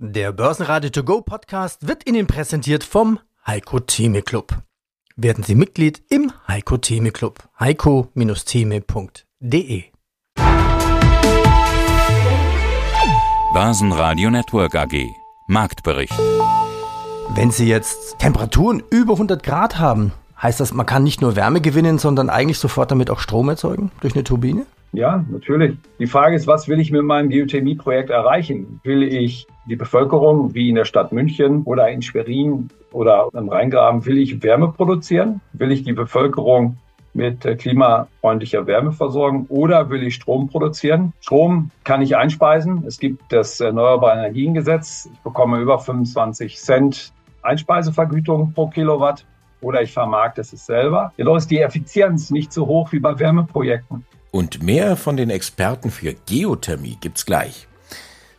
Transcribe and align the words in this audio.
Der 0.00 0.30
Börsenradio 0.30 0.90
To 0.90 1.02
Go 1.02 1.22
Podcast 1.22 1.88
wird 1.88 2.08
Ihnen 2.08 2.28
präsentiert 2.28 2.84
vom 2.84 3.18
Heiko 3.44 3.80
Theme 3.80 4.22
Club. 4.22 4.56
Werden 5.16 5.42
Sie 5.42 5.56
Mitglied 5.56 6.04
im 6.08 6.30
Heiko 6.46 6.76
Theme 6.76 7.10
Club. 7.10 7.40
heiko-theme.de 7.58 9.82
Börsenradio 13.52 14.30
Network 14.30 14.76
AG 14.76 15.04
Marktbericht. 15.48 16.16
Wenn 17.30 17.50
Sie 17.50 17.66
jetzt 17.66 18.20
Temperaturen 18.20 18.84
über 18.90 19.14
100 19.14 19.42
Grad 19.42 19.80
haben, 19.80 20.12
heißt 20.40 20.60
das, 20.60 20.72
man 20.72 20.86
kann 20.86 21.02
nicht 21.02 21.20
nur 21.20 21.34
Wärme 21.34 21.60
gewinnen, 21.60 21.98
sondern 21.98 22.30
eigentlich 22.30 22.60
sofort 22.60 22.92
damit 22.92 23.10
auch 23.10 23.18
Strom 23.18 23.48
erzeugen 23.48 23.90
durch 24.00 24.14
eine 24.14 24.22
Turbine? 24.22 24.64
Ja, 24.92 25.24
natürlich. 25.30 25.76
Die 25.98 26.06
Frage 26.06 26.34
ist, 26.34 26.46
was 26.46 26.66
will 26.66 26.80
ich 26.80 26.90
mit 26.90 27.02
meinem 27.02 27.28
Geothermie-Projekt 27.28 28.10
erreichen? 28.10 28.80
Will 28.84 29.02
ich 29.02 29.46
die 29.68 29.76
Bevölkerung 29.76 30.54
wie 30.54 30.70
in 30.70 30.76
der 30.76 30.86
Stadt 30.86 31.12
München 31.12 31.62
oder 31.64 31.88
in 31.88 32.00
Schwerin 32.00 32.68
oder 32.92 33.28
im 33.34 33.48
Rheingraben, 33.48 34.06
will 34.06 34.18
ich 34.18 34.42
Wärme 34.42 34.68
produzieren? 34.72 35.40
Will 35.52 35.72
ich 35.72 35.84
die 35.84 35.92
Bevölkerung 35.92 36.78
mit 37.12 37.44
äh, 37.44 37.56
klimafreundlicher 37.56 38.66
Wärme 38.66 38.92
versorgen 38.92 39.46
oder 39.48 39.90
will 39.90 40.04
ich 40.04 40.14
Strom 40.14 40.48
produzieren? 40.48 41.12
Strom 41.20 41.70
kann 41.84 42.00
ich 42.00 42.16
einspeisen. 42.16 42.84
Es 42.86 42.98
gibt 42.98 43.20
das 43.30 43.60
Erneuerbare 43.60 44.18
Energiengesetz. 44.18 45.10
Ich 45.12 45.20
bekomme 45.20 45.58
über 45.58 45.78
25 45.78 46.56
Cent 46.56 47.12
Einspeisevergütung 47.42 48.52
pro 48.52 48.68
Kilowatt 48.68 49.26
oder 49.60 49.82
ich 49.82 49.92
vermarkte 49.92 50.40
es 50.40 50.50
selber. 50.50 51.12
Jedoch 51.16 51.36
ist 51.36 51.50
die 51.50 51.60
Effizienz 51.60 52.30
nicht 52.30 52.52
so 52.52 52.66
hoch 52.66 52.92
wie 52.92 53.00
bei 53.00 53.18
Wärmeprojekten. 53.18 54.04
Und 54.30 54.62
mehr 54.62 54.96
von 54.96 55.16
den 55.16 55.30
Experten 55.30 55.90
für 55.90 56.14
Geothermie 56.14 56.98
gibt's 57.00 57.24
gleich. 57.24 57.66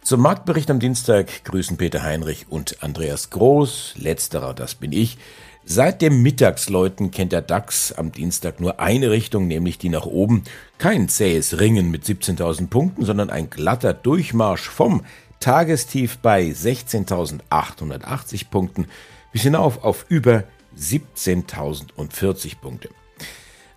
Zum 0.02 0.21
Marktbericht 0.21 0.71
am 0.71 0.80
Dienstag 0.80 1.43
grüßen 1.43 1.77
Peter 1.77 2.03
Heinrich 2.03 2.47
und 2.49 2.81
Andreas 2.81 3.30
Groß. 3.30 3.95
Letzterer, 3.97 4.53
das 4.53 4.75
bin 4.75 4.91
ich. 4.91 5.17
Seit 5.66 6.02
dem 6.02 6.23
Mittagsläuten 6.23 7.11
kennt 7.11 7.31
der 7.31 7.41
DAX 7.41 7.91
am 7.91 8.11
Dienstag 8.11 8.59
nur 8.59 8.80
eine 8.80 9.11
Richtung, 9.11 9.47
nämlich 9.47 9.78
die 9.78 9.89
nach 9.89 10.08
oben. 10.08 10.44
Kein 10.80 11.09
zähes 11.09 11.59
Ringen 11.59 11.91
mit 11.91 12.06
17.000 12.06 12.69
Punkten, 12.69 13.06
sondern 13.06 13.30
ein 13.30 13.52
glatter 13.52 13.94
Durchmarsch 13.94 14.67
vom 14.67 15.06
Tagestief 15.39 16.17
bei 16.17 16.45
16.880 16.45 18.50
Punkten 18.50 18.88
bis 19.31 19.44
hinauf 19.44 19.83
auf 19.83 20.08
über 20.09 20.45
17.040 20.78 22.58
Punkte. 22.59 22.89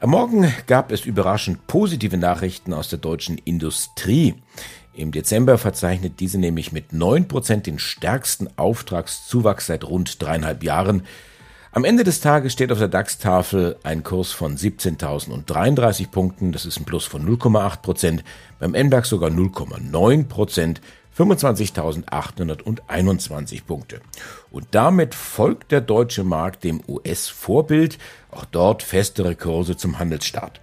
Am 0.03 0.11
Morgen 0.11 0.53
gab 0.67 0.91
es 0.91 1.05
überraschend 1.05 1.69
positive 1.69 2.17
Nachrichten 2.17 2.73
aus 2.75 2.89
der 2.89 2.99
deutschen 2.99 3.39
Industrie. 3.39 4.35
Im 4.95 5.13
Dezember 5.13 5.59
verzeichnet 5.59 6.19
diese 6.19 6.41
nämlich 6.41 6.73
mit 6.73 6.91
9% 6.91 7.63
den 7.63 7.79
stärksten 7.79 8.49
Auftragszuwachs 8.57 9.67
seit 9.67 9.85
rund 9.85 10.21
dreieinhalb 10.21 10.65
Jahren. 10.65 11.05
Am 11.71 11.85
Ende 11.85 12.03
des 12.03 12.21
Tages 12.21 12.53
steht 12.53 12.73
auf 12.73 12.81
der 12.81 12.89
DAX-Tafel 12.89 13.77
ein 13.85 14.03
Kurs 14.03 14.33
von 14.33 14.57
17.033 14.57 16.11
Punkten, 16.11 16.51
das 16.51 16.67
ist 16.67 16.81
ein 16.81 16.85
Plus 16.85 17.05
von 17.05 17.25
0,8%, 17.25 18.23
beim 18.59 18.73
MDAX 18.73 19.09
sogar 19.09 19.31
0,9%, 19.31 20.79
25.821 21.17 23.65
Punkte. 23.65 24.01
Und 24.51 24.67
damit 24.71 25.15
folgt 25.15 25.71
der 25.73 25.83
deutsche 25.83 26.25
Markt 26.25 26.65
dem 26.65 26.81
US-Vorbild, 26.89 27.99
auch 28.31 28.47
dort 28.47 28.83
festere 28.83 29.37
Kurse 29.37 29.77
zum 29.77 29.99
Handelsstart. 29.99 30.63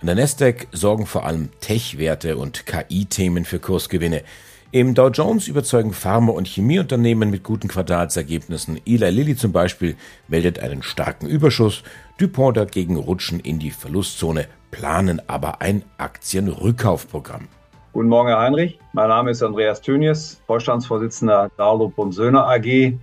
An 0.00 0.06
der 0.06 0.14
Nasdaq 0.16 0.68
sorgen 0.72 1.06
vor 1.06 1.24
allem 1.24 1.50
Tech-Werte 1.60 2.36
und 2.36 2.66
KI-Themen 2.66 3.44
für 3.44 3.58
Kursgewinne. 3.58 4.22
Im 4.70 4.94
Dow 4.94 5.08
Jones 5.08 5.48
überzeugen 5.48 5.92
Pharma- 5.92 6.32
und 6.32 6.48
Chemieunternehmen 6.48 7.30
mit 7.30 7.44
guten 7.44 7.68
Quartalsergebnissen. 7.68 8.80
Eli 8.84 9.08
Lilly 9.08 9.36
zum 9.36 9.52
Beispiel 9.52 9.96
meldet 10.26 10.58
einen 10.58 10.82
starken 10.82 11.26
Überschuss. 11.26 11.84
DuPont 12.18 12.56
dagegen 12.56 12.96
rutschen 12.96 13.38
in 13.40 13.60
die 13.60 13.70
Verlustzone, 13.70 14.48
planen 14.70 15.22
aber 15.28 15.62
ein 15.62 15.84
Aktienrückkaufprogramm. 15.96 17.48
Guten 17.94 18.08
Morgen, 18.08 18.28
Herr 18.28 18.40
Heinrich. 18.40 18.80
Mein 18.92 19.08
Name 19.08 19.30
ist 19.30 19.40
Andreas 19.40 19.80
Tönjes, 19.80 20.42
Vorstandsvorsitzender 20.48 21.48
Darlob 21.56 21.96
und 21.96 22.10
Söhne 22.10 22.42
AG. 22.44 22.98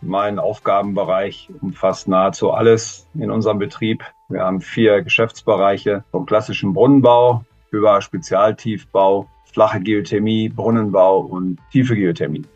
Mein 0.00 0.38
Aufgabenbereich 0.38 1.50
umfasst 1.60 2.08
nahezu 2.08 2.50
alles 2.50 3.06
in 3.12 3.30
unserem 3.30 3.58
Betrieb. 3.58 4.02
Wir 4.30 4.40
haben 4.40 4.62
vier 4.62 5.02
Geschäftsbereiche 5.02 6.04
vom 6.10 6.24
klassischen 6.24 6.72
Brunnenbau 6.72 7.44
über 7.70 8.00
Spezialtiefbau, 8.00 9.28
flache 9.52 9.78
Geothermie, 9.78 10.48
Brunnenbau 10.48 11.18
und 11.18 11.58
tiefe 11.70 11.94
Geothermie. 11.94 12.46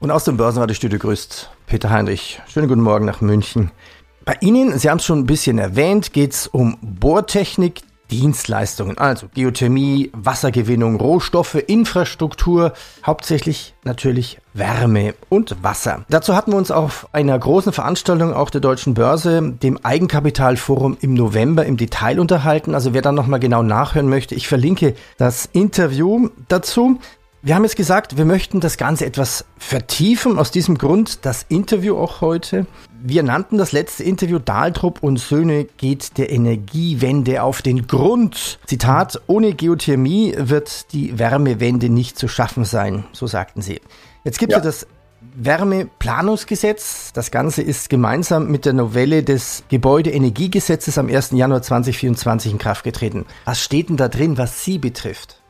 Und 0.00 0.10
aus 0.10 0.24
dem 0.24 0.36
Börsenradiostudio 0.36 0.98
grüßt 0.98 1.52
Peter 1.66 1.88
Heinrich. 1.88 2.42
Schönen 2.48 2.66
guten 2.66 2.82
Morgen 2.82 3.04
nach 3.04 3.20
München. 3.20 3.70
Bei 4.24 4.34
Ihnen, 4.40 4.76
Sie 4.76 4.90
haben 4.90 4.98
es 4.98 5.04
schon 5.04 5.20
ein 5.20 5.26
bisschen 5.26 5.58
erwähnt, 5.58 6.12
geht 6.12 6.32
es 6.32 6.48
um 6.48 6.78
Bohrtechnik, 6.82 7.82
Dienstleistungen, 8.12 8.98
also 8.98 9.26
Geothermie, 9.32 10.10
Wassergewinnung, 10.12 10.96
Rohstoffe, 10.96 11.54
Infrastruktur, 11.54 12.74
hauptsächlich 13.06 13.74
natürlich 13.84 14.38
Wärme 14.52 15.14
und 15.30 15.62
Wasser. 15.62 16.04
Dazu 16.10 16.36
hatten 16.36 16.52
wir 16.52 16.58
uns 16.58 16.70
auf 16.70 17.08
einer 17.12 17.38
großen 17.38 17.72
Veranstaltung 17.72 18.34
auch 18.34 18.50
der 18.50 18.60
Deutschen 18.60 18.92
Börse, 18.92 19.40
dem 19.62 19.82
Eigenkapitalforum 19.82 20.98
im 21.00 21.14
November 21.14 21.64
im 21.64 21.78
Detail 21.78 22.20
unterhalten. 22.20 22.74
Also 22.74 22.92
wer 22.92 23.00
da 23.00 23.12
nochmal 23.12 23.40
genau 23.40 23.62
nachhören 23.62 24.10
möchte, 24.10 24.34
ich 24.34 24.46
verlinke 24.46 24.94
das 25.16 25.48
Interview 25.50 26.28
dazu. 26.48 26.98
Wir 27.40 27.54
haben 27.54 27.64
jetzt 27.64 27.76
gesagt, 27.76 28.18
wir 28.18 28.26
möchten 28.26 28.60
das 28.60 28.76
Ganze 28.76 29.06
etwas 29.06 29.46
vertiefen. 29.56 30.38
Aus 30.38 30.50
diesem 30.50 30.76
Grund 30.76 31.24
das 31.24 31.46
Interview 31.48 31.96
auch 31.96 32.20
heute. 32.20 32.66
Wir 33.04 33.24
nannten 33.24 33.58
das 33.58 33.72
letzte 33.72 34.04
Interview 34.04 34.38
Dahltrupp 34.38 35.02
und 35.02 35.18
Söhne 35.18 35.64
geht 35.76 36.18
der 36.18 36.30
Energiewende 36.30 37.42
auf 37.42 37.60
den 37.60 37.88
Grund. 37.88 38.60
Zitat, 38.64 39.20
ohne 39.26 39.54
Geothermie 39.54 40.34
wird 40.38 40.92
die 40.92 41.18
Wärmewende 41.18 41.88
nicht 41.88 42.16
zu 42.16 42.28
schaffen 42.28 42.64
sein, 42.64 43.02
so 43.10 43.26
sagten 43.26 43.60
sie. 43.60 43.80
Jetzt 44.22 44.38
gibt 44.38 44.52
es 44.52 44.58
ja. 44.58 44.60
ja 44.60 44.64
das 44.64 44.86
Wärmeplanungsgesetz. 45.34 47.12
Das 47.12 47.32
Ganze 47.32 47.62
ist 47.62 47.90
gemeinsam 47.90 48.48
mit 48.48 48.66
der 48.66 48.72
Novelle 48.72 49.24
des 49.24 49.64
Gebäudeenergiegesetzes 49.68 50.96
am 50.96 51.08
1. 51.08 51.32
Januar 51.32 51.62
2024 51.62 52.52
in 52.52 52.58
Kraft 52.58 52.84
getreten. 52.84 53.26
Was 53.44 53.60
steht 53.60 53.88
denn 53.88 53.96
da 53.96 54.06
drin, 54.06 54.38
was 54.38 54.64
Sie 54.64 54.78
betrifft? 54.78 55.42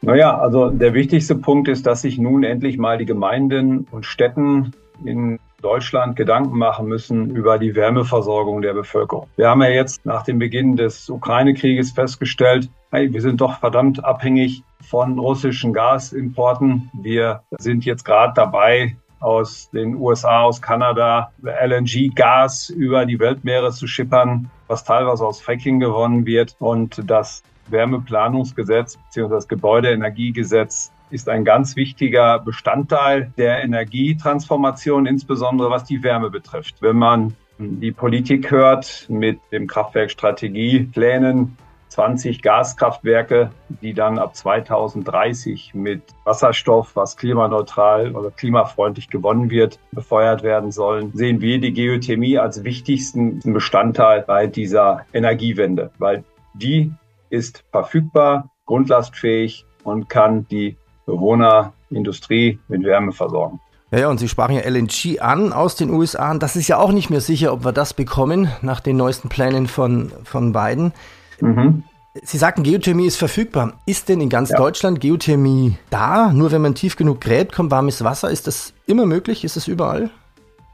Naja, 0.00 0.38
also 0.38 0.70
der 0.70 0.94
wichtigste 0.94 1.34
Punkt 1.34 1.66
ist, 1.66 1.88
dass 1.88 2.02
sich 2.02 2.18
nun 2.18 2.44
endlich 2.44 2.78
mal 2.78 2.98
die 2.98 3.04
Gemeinden 3.04 3.88
und 3.90 4.06
Städten 4.06 4.74
in 5.04 5.38
Deutschland 5.60 6.14
Gedanken 6.16 6.56
machen 6.56 6.86
müssen 6.86 7.34
über 7.34 7.58
die 7.58 7.74
Wärmeversorgung 7.74 8.62
der 8.62 8.74
Bevölkerung. 8.74 9.28
Wir 9.36 9.48
haben 9.48 9.62
ja 9.62 9.70
jetzt 9.70 10.06
nach 10.06 10.22
dem 10.22 10.38
Beginn 10.38 10.76
des 10.76 11.08
Ukraine-Krieges 11.10 11.92
festgestellt, 11.92 12.70
hey, 12.90 13.12
wir 13.12 13.20
sind 13.20 13.40
doch 13.40 13.58
verdammt 13.58 14.04
abhängig 14.04 14.62
von 14.88 15.18
russischen 15.18 15.72
Gasimporten. 15.72 16.90
Wir 17.02 17.42
sind 17.58 17.84
jetzt 17.84 18.04
gerade 18.04 18.32
dabei, 18.34 18.96
aus 19.20 19.68
den 19.70 19.96
USA, 19.96 20.42
aus 20.42 20.62
Kanada 20.62 21.32
LNG-Gas 21.42 22.70
über 22.70 23.06
die 23.06 23.18
Weltmeere 23.18 23.72
zu 23.72 23.86
schippern, 23.86 24.50
was 24.66 24.84
teilweise 24.84 25.26
aus 25.26 25.40
Fracking 25.40 25.80
gewonnen 25.80 26.26
wird. 26.26 26.54
Und 26.58 27.02
das 27.10 27.42
Wärmeplanungsgesetz 27.68 28.96
bzw. 28.96 29.28
das 29.28 29.48
Gebäudeenergiegesetz 29.48 30.92
ist 31.10 31.28
ein 31.28 31.44
ganz 31.44 31.76
wichtiger 31.76 32.38
Bestandteil 32.38 33.32
der 33.36 33.62
Energietransformation, 33.62 35.06
insbesondere 35.06 35.70
was 35.70 35.84
die 35.84 36.02
Wärme 36.02 36.30
betrifft. 36.30 36.82
Wenn 36.82 36.96
man 36.96 37.34
die 37.58 37.92
Politik 37.92 38.50
hört 38.50 39.06
mit 39.08 39.40
dem 39.50 39.66
Kraftwerkstrategieplänen, 39.66 41.56
20 41.88 42.42
Gaskraftwerke, 42.42 43.50
die 43.82 43.94
dann 43.94 44.18
ab 44.18 44.36
2030 44.36 45.72
mit 45.74 46.02
Wasserstoff, 46.24 46.94
was 46.94 47.16
klimaneutral 47.16 48.14
oder 48.14 48.30
klimafreundlich 48.30 49.08
gewonnen 49.08 49.50
wird, 49.50 49.80
befeuert 49.92 50.42
werden 50.42 50.70
sollen, 50.70 51.12
sehen 51.14 51.40
wir 51.40 51.60
die 51.60 51.72
Geothermie 51.72 52.38
als 52.38 52.62
wichtigsten 52.62 53.40
Bestandteil 53.40 54.22
bei 54.22 54.46
dieser 54.46 55.06
Energiewende, 55.12 55.90
weil 55.98 56.24
die 56.54 56.92
ist 57.30 57.64
verfügbar, 57.72 58.50
grundlastfähig 58.66 59.64
und 59.82 60.08
kann 60.08 60.46
die 60.48 60.76
Bewohner, 61.08 61.72
Industrie 61.90 62.60
mit 62.68 62.84
Wärme 62.84 63.12
versorgen. 63.12 63.58
Ja, 63.90 64.00
ja, 64.00 64.08
und 64.10 64.18
Sie 64.18 64.28
sprachen 64.28 64.54
ja 64.54 64.68
LNG 64.68 65.20
an 65.20 65.54
aus 65.54 65.74
den 65.74 65.88
USA. 65.90 66.30
Und 66.30 66.42
das 66.42 66.54
ist 66.54 66.68
ja 66.68 66.76
auch 66.76 66.92
nicht 66.92 67.08
mehr 67.08 67.22
sicher, 67.22 67.54
ob 67.54 67.64
wir 67.64 67.72
das 67.72 67.94
bekommen, 67.94 68.48
nach 68.60 68.80
den 68.80 68.98
neuesten 68.98 69.30
Plänen 69.30 69.66
von, 69.66 70.12
von 70.24 70.52
Biden. 70.52 70.92
Mhm. 71.40 71.84
Sie 72.22 72.36
sagten, 72.36 72.62
Geothermie 72.62 73.06
ist 73.06 73.16
verfügbar. 73.16 73.72
Ist 73.86 74.10
denn 74.10 74.20
in 74.20 74.28
ganz 74.28 74.50
ja. 74.50 74.58
Deutschland 74.58 75.00
Geothermie 75.00 75.78
da? 75.88 76.30
Nur 76.32 76.52
wenn 76.52 76.60
man 76.60 76.74
tief 76.74 76.96
genug 76.96 77.22
gräbt, 77.22 77.54
kommt 77.54 77.70
warmes 77.70 78.04
Wasser. 78.04 78.30
Ist 78.30 78.46
das 78.46 78.74
immer 78.86 79.06
möglich? 79.06 79.44
Ist 79.44 79.56
es 79.56 79.66
überall? 79.66 80.10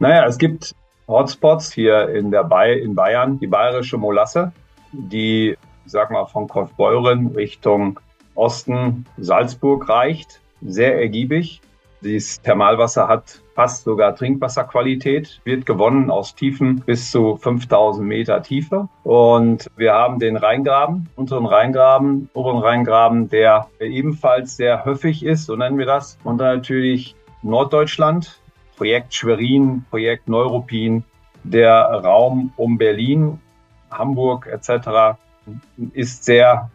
Naja, 0.01 0.27
es 0.27 0.39
gibt 0.39 0.75
Hotspots 1.07 1.73
hier 1.73 2.09
in, 2.09 2.33
der 2.33 2.43
Bay 2.43 2.81
in 2.81 2.97
Bayern, 2.97 3.39
die 3.39 3.47
bayerische 3.47 3.99
Molasse, 3.99 4.53
die, 4.91 5.57
ich 5.85 5.93
sag 5.93 6.11
mal, 6.11 6.27
von 6.27 6.49
Kaufbeuren 6.49 7.29
Richtung 7.29 8.01
Osten 8.35 9.07
Salzburg 9.17 9.89
reicht, 9.89 10.41
sehr 10.61 10.99
ergiebig. 11.01 11.61
Dieses 12.01 12.43
Thermalwasser 12.43 13.09
hat 13.09 13.41
fast 13.55 13.85
sogar 13.85 14.15
Trinkwasserqualität, 14.15 15.41
wird 15.45 15.65
gewonnen 15.65 16.11
aus 16.11 16.35
Tiefen 16.35 16.81
bis 16.81 17.11
zu 17.11 17.37
5000 17.37 18.07
Meter 18.07 18.43
Tiefe. 18.43 18.89
Und 19.05 19.71
wir 19.77 19.95
haben 19.95 20.19
den 20.19 20.37
Rheingraben, 20.37 21.09
unseren 21.17 21.47
Rheingraben, 21.47 22.29
oberen 22.35 22.59
Rheingraben, 22.59 23.31
der 23.31 23.69
ebenfalls 23.81 24.57
sehr 24.57 24.85
höfig 24.85 25.25
ist, 25.25 25.47
so 25.47 25.57
nennen 25.57 25.79
wir 25.79 25.87
das. 25.87 26.19
Und 26.25 26.39
dann 26.39 26.57
natürlich 26.57 27.15
Norddeutschland, 27.43 28.41
Projekt 28.77 29.15
Schwerin, 29.15 29.85
Projekt 29.89 30.29
Neuruppin, 30.29 31.05
der 31.45 31.75
Raum 31.75 32.53
um 32.57 32.77
Berlin, 32.77 33.39
Hamburg 33.91 34.47
etc. 34.47 35.17
ist 35.93 36.25
sehr 36.25 36.71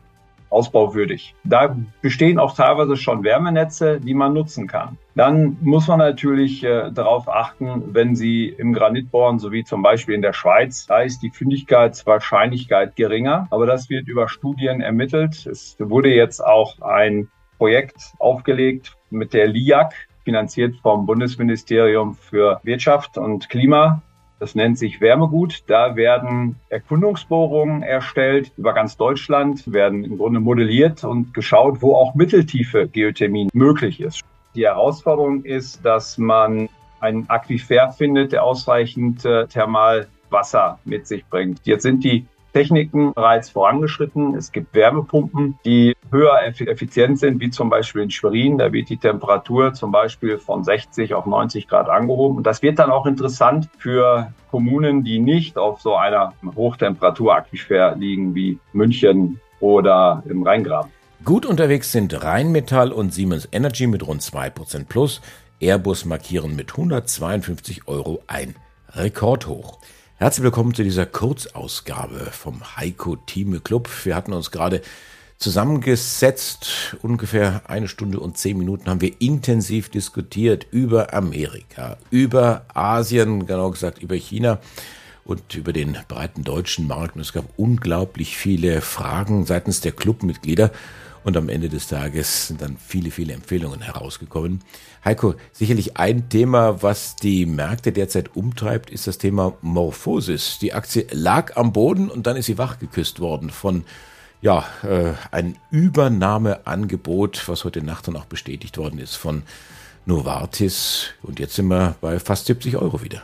ausbauwürdig. 0.50 1.36
Da 1.44 1.76
bestehen 2.02 2.40
auch 2.40 2.56
teilweise 2.56 2.96
schon 2.98 3.24
Wärmenetze, 3.24 4.00
die 4.00 4.14
man 4.14 4.34
nutzen 4.34 4.68
kann. 4.68 4.98
Dann 5.16 5.58
muss 5.62 5.88
man 5.88 6.00
natürlich 6.00 6.64
äh, 6.64 6.92
darauf 6.92 7.28
achten, 7.28 7.94
wenn 7.94 8.16
Sie 8.16 8.48
im 8.48 8.74
Granit 8.74 9.12
bohren, 9.12 9.40
so 9.40 9.52
wie 9.52 9.64
zum 9.64 9.82
Beispiel 9.82 10.16
in 10.16 10.22
der 10.22 10.34
Schweiz, 10.34 10.86
da 10.88 11.00
ist 11.02 11.22
die 11.22 11.30
Fündigkeitswahrscheinlichkeit 11.30 12.96
geringer, 12.96 13.48
aber 13.52 13.66
das 13.66 13.90
wird 13.90 14.08
über 14.08 14.30
Studien 14.30 14.82
ermittelt. 14.82 15.46
Es 15.46 15.76
wurde 15.80 16.10
jetzt 16.10 16.44
auch 16.44 16.80
ein 16.82 17.30
Projekt 17.58 18.14
aufgelegt 18.20 18.96
mit 19.10 19.34
der 19.34 19.48
LIAC, 19.48 19.94
finanziert 20.24 20.76
vom 20.82 21.06
Bundesministerium 21.06 22.16
für 22.16 22.60
Wirtschaft 22.64 23.18
und 23.18 23.50
Klima. 23.50 24.02
Das 24.40 24.56
nennt 24.56 24.78
sich 24.78 25.02
Wärmegut. 25.02 25.64
Da 25.68 25.98
werden 25.98 26.56
Erkundungsbohrungen 26.70 27.84
erstellt 27.84 28.54
über 28.58 28.74
ganz 28.74 28.96
Deutschland, 28.96 29.72
werden 29.72 30.06
im 30.06 30.18
Grunde 30.18 30.40
modelliert 30.40 31.04
und 31.04 31.34
geschaut, 31.34 31.82
wo 31.82 31.96
auch 31.96 32.16
mitteltiefe 32.16 32.88
Geothermie 32.88 33.50
möglich 33.54 34.00
ist. 34.00 34.22
Die 34.56 34.66
Herausforderung 34.66 35.44
ist, 35.44 35.84
dass 35.86 36.18
man 36.18 36.70
einen 37.02 37.30
Aquifer 37.30 37.92
findet, 37.92 38.32
der 38.32 38.44
ausreichend 38.44 39.26
äh, 39.26 39.46
Thermalwasser 39.48 40.80
mit 40.86 41.06
sich 41.06 41.26
bringt. 41.26 41.60
Jetzt 41.66 41.84
sind 41.84 42.04
die 42.04 42.26
Techniken 42.60 43.14
bereits 43.14 43.50
vorangeschritten. 43.50 44.36
Es 44.36 44.52
gibt 44.52 44.74
Wärmepumpen, 44.74 45.58
die 45.64 45.96
höher 46.12 46.38
effizient 46.44 47.18
sind, 47.18 47.40
wie 47.40 47.52
zum 47.52 47.70
Beispiel 47.70 48.02
in 48.02 48.12
Schwerin. 48.12 48.58
Da 48.58 48.74
wird 48.74 48.90
die 48.90 48.98
Temperatur 48.98 49.74
zum 49.74 49.94
Beispiel 49.94 50.38
von 50.40 50.66
60 50.66 51.14
auf 51.14 51.26
90 51.26 51.70
Grad 51.70 51.88
angehoben. 51.88 52.36
Und 52.36 52.44
das 52.46 52.62
wird 52.62 52.78
dann 52.78 52.92
auch 52.92 53.06
interessant 53.06 53.70
für 53.78 54.34
Kommunen, 54.52 55.06
die 55.06 55.20
nicht 55.20 55.58
auf 55.58 55.80
so 55.80 55.96
einer 55.96 56.34
Hochtemperatur-Aquifer 56.54 57.96
liegen 57.96 58.36
wie 58.36 58.60
München 58.74 59.40
oder 59.62 60.22
im 60.28 60.44
Rheingraben. 60.44 60.92
Gut 61.24 61.46
unterwegs 61.46 61.94
sind 61.94 62.22
Rheinmetall 62.22 62.92
und 62.92 63.14
Siemens 63.14 63.48
Energy 63.54 63.88
mit 63.88 64.06
rund 64.06 64.22
2% 64.22 64.86
plus. 64.90 65.22
Airbus 65.62 66.04
markieren 66.04 66.58
mit 66.58 66.72
152 66.72 67.88
Euro 67.88 68.22
ein 68.28 68.56
Rekordhoch. 68.90 69.80
Herzlich 70.20 70.44
willkommen 70.44 70.74
zu 70.74 70.84
dieser 70.84 71.06
Kurzausgabe 71.06 72.28
vom 72.32 72.76
Heiko 72.76 73.16
Thieme 73.16 73.62
Club. 73.62 73.90
Wir 74.04 74.18
hatten 74.18 74.34
uns 74.34 74.52
gerade 74.52 74.82
zusammengesetzt. 75.38 76.98
Ungefähr 77.02 77.62
eine 77.70 77.88
Stunde 77.88 78.20
und 78.20 78.38
zehn 78.38 78.58
Minuten 78.58 78.90
haben 78.90 79.00
wir 79.00 79.14
intensiv 79.22 79.88
diskutiert 79.88 80.68
über 80.72 81.14
Amerika, 81.14 81.96
über 82.12 82.66
Asien, 82.74 83.46
genau 83.46 83.72
gesagt 83.72 84.04
über 84.04 84.16
China 84.16 84.60
und 85.24 85.56
über 85.56 85.72
den 85.72 85.98
breiten 86.10 86.44
deutschen 86.44 86.86
Markt. 86.86 87.16
Und 87.16 87.22
es 87.22 87.32
gab 87.32 87.46
unglaublich 87.56 88.36
viele 88.36 88.82
Fragen 88.82 89.46
seitens 89.46 89.80
der 89.80 89.94
Clubmitglieder. 89.94 90.72
Und 91.30 91.38
am 91.38 91.48
Ende 91.48 91.70
des 91.70 91.86
Tages 91.86 92.48
sind 92.48 92.60
dann 92.60 92.76
viele, 92.84 93.12
viele 93.12 93.34
Empfehlungen 93.34 93.82
herausgekommen. 93.82 94.64
Heiko, 95.06 95.36
sicherlich 95.52 95.96
ein 95.96 96.28
Thema, 96.28 96.82
was 96.82 97.18
die 97.18 97.46
Märkte 97.46 97.92
derzeit 97.92 98.36
umtreibt, 98.36 98.90
ist 98.90 99.06
das 99.06 99.20
Thema 99.20 99.54
Morphosis. 99.62 100.58
Die 100.58 100.74
Aktie 100.74 101.06
lag 101.12 101.56
am 101.56 101.72
Boden 101.72 102.10
und 102.10 102.26
dann 102.26 102.36
ist 102.36 102.48
sie 102.48 102.58
wachgeküsst 102.58 103.20
worden 103.20 103.52
von 103.52 103.84
ja, 104.42 104.66
äh, 104.82 105.12
ein 105.30 105.56
Übernahmeangebot, 105.70 107.48
was 107.48 107.64
heute 107.64 107.84
Nacht 107.84 108.08
dann 108.08 108.16
auch 108.16 108.26
bestätigt 108.26 108.80
worden 108.80 108.98
ist 108.98 109.14
von 109.14 109.44
Novartis. 110.08 111.10
Und 111.22 111.38
jetzt 111.38 111.54
sind 111.54 111.68
wir 111.68 111.96
bei 112.02 112.18
fast 112.18 112.48
70 112.48 112.76
Euro 112.78 113.04
wieder. 113.04 113.22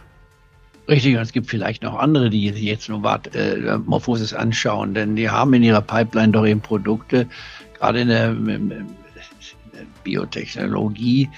Richtig, 0.88 1.16
und 1.16 1.22
es 1.22 1.32
gibt 1.32 1.50
vielleicht 1.50 1.82
noch 1.82 1.98
andere, 1.98 2.30
die 2.30 2.46
jetzt 2.46 2.90
Novat, 2.90 3.36
äh, 3.36 3.80
Morphosis 3.84 4.36
anschauen, 4.36 4.94
denn 4.94 5.16
die 5.16 5.32
haben 5.32 5.52
in 5.56 5.64
ihrer 5.64 5.82
Pipeline 5.82 6.32
doch 6.32 6.46
eben 6.46 6.62
Produkte, 6.62 7.28
gerade 7.76 8.02
in 8.02 8.08
der, 8.08 8.32
in 8.32 8.70
der 8.70 8.86
Biotechnologie, 10.04 11.30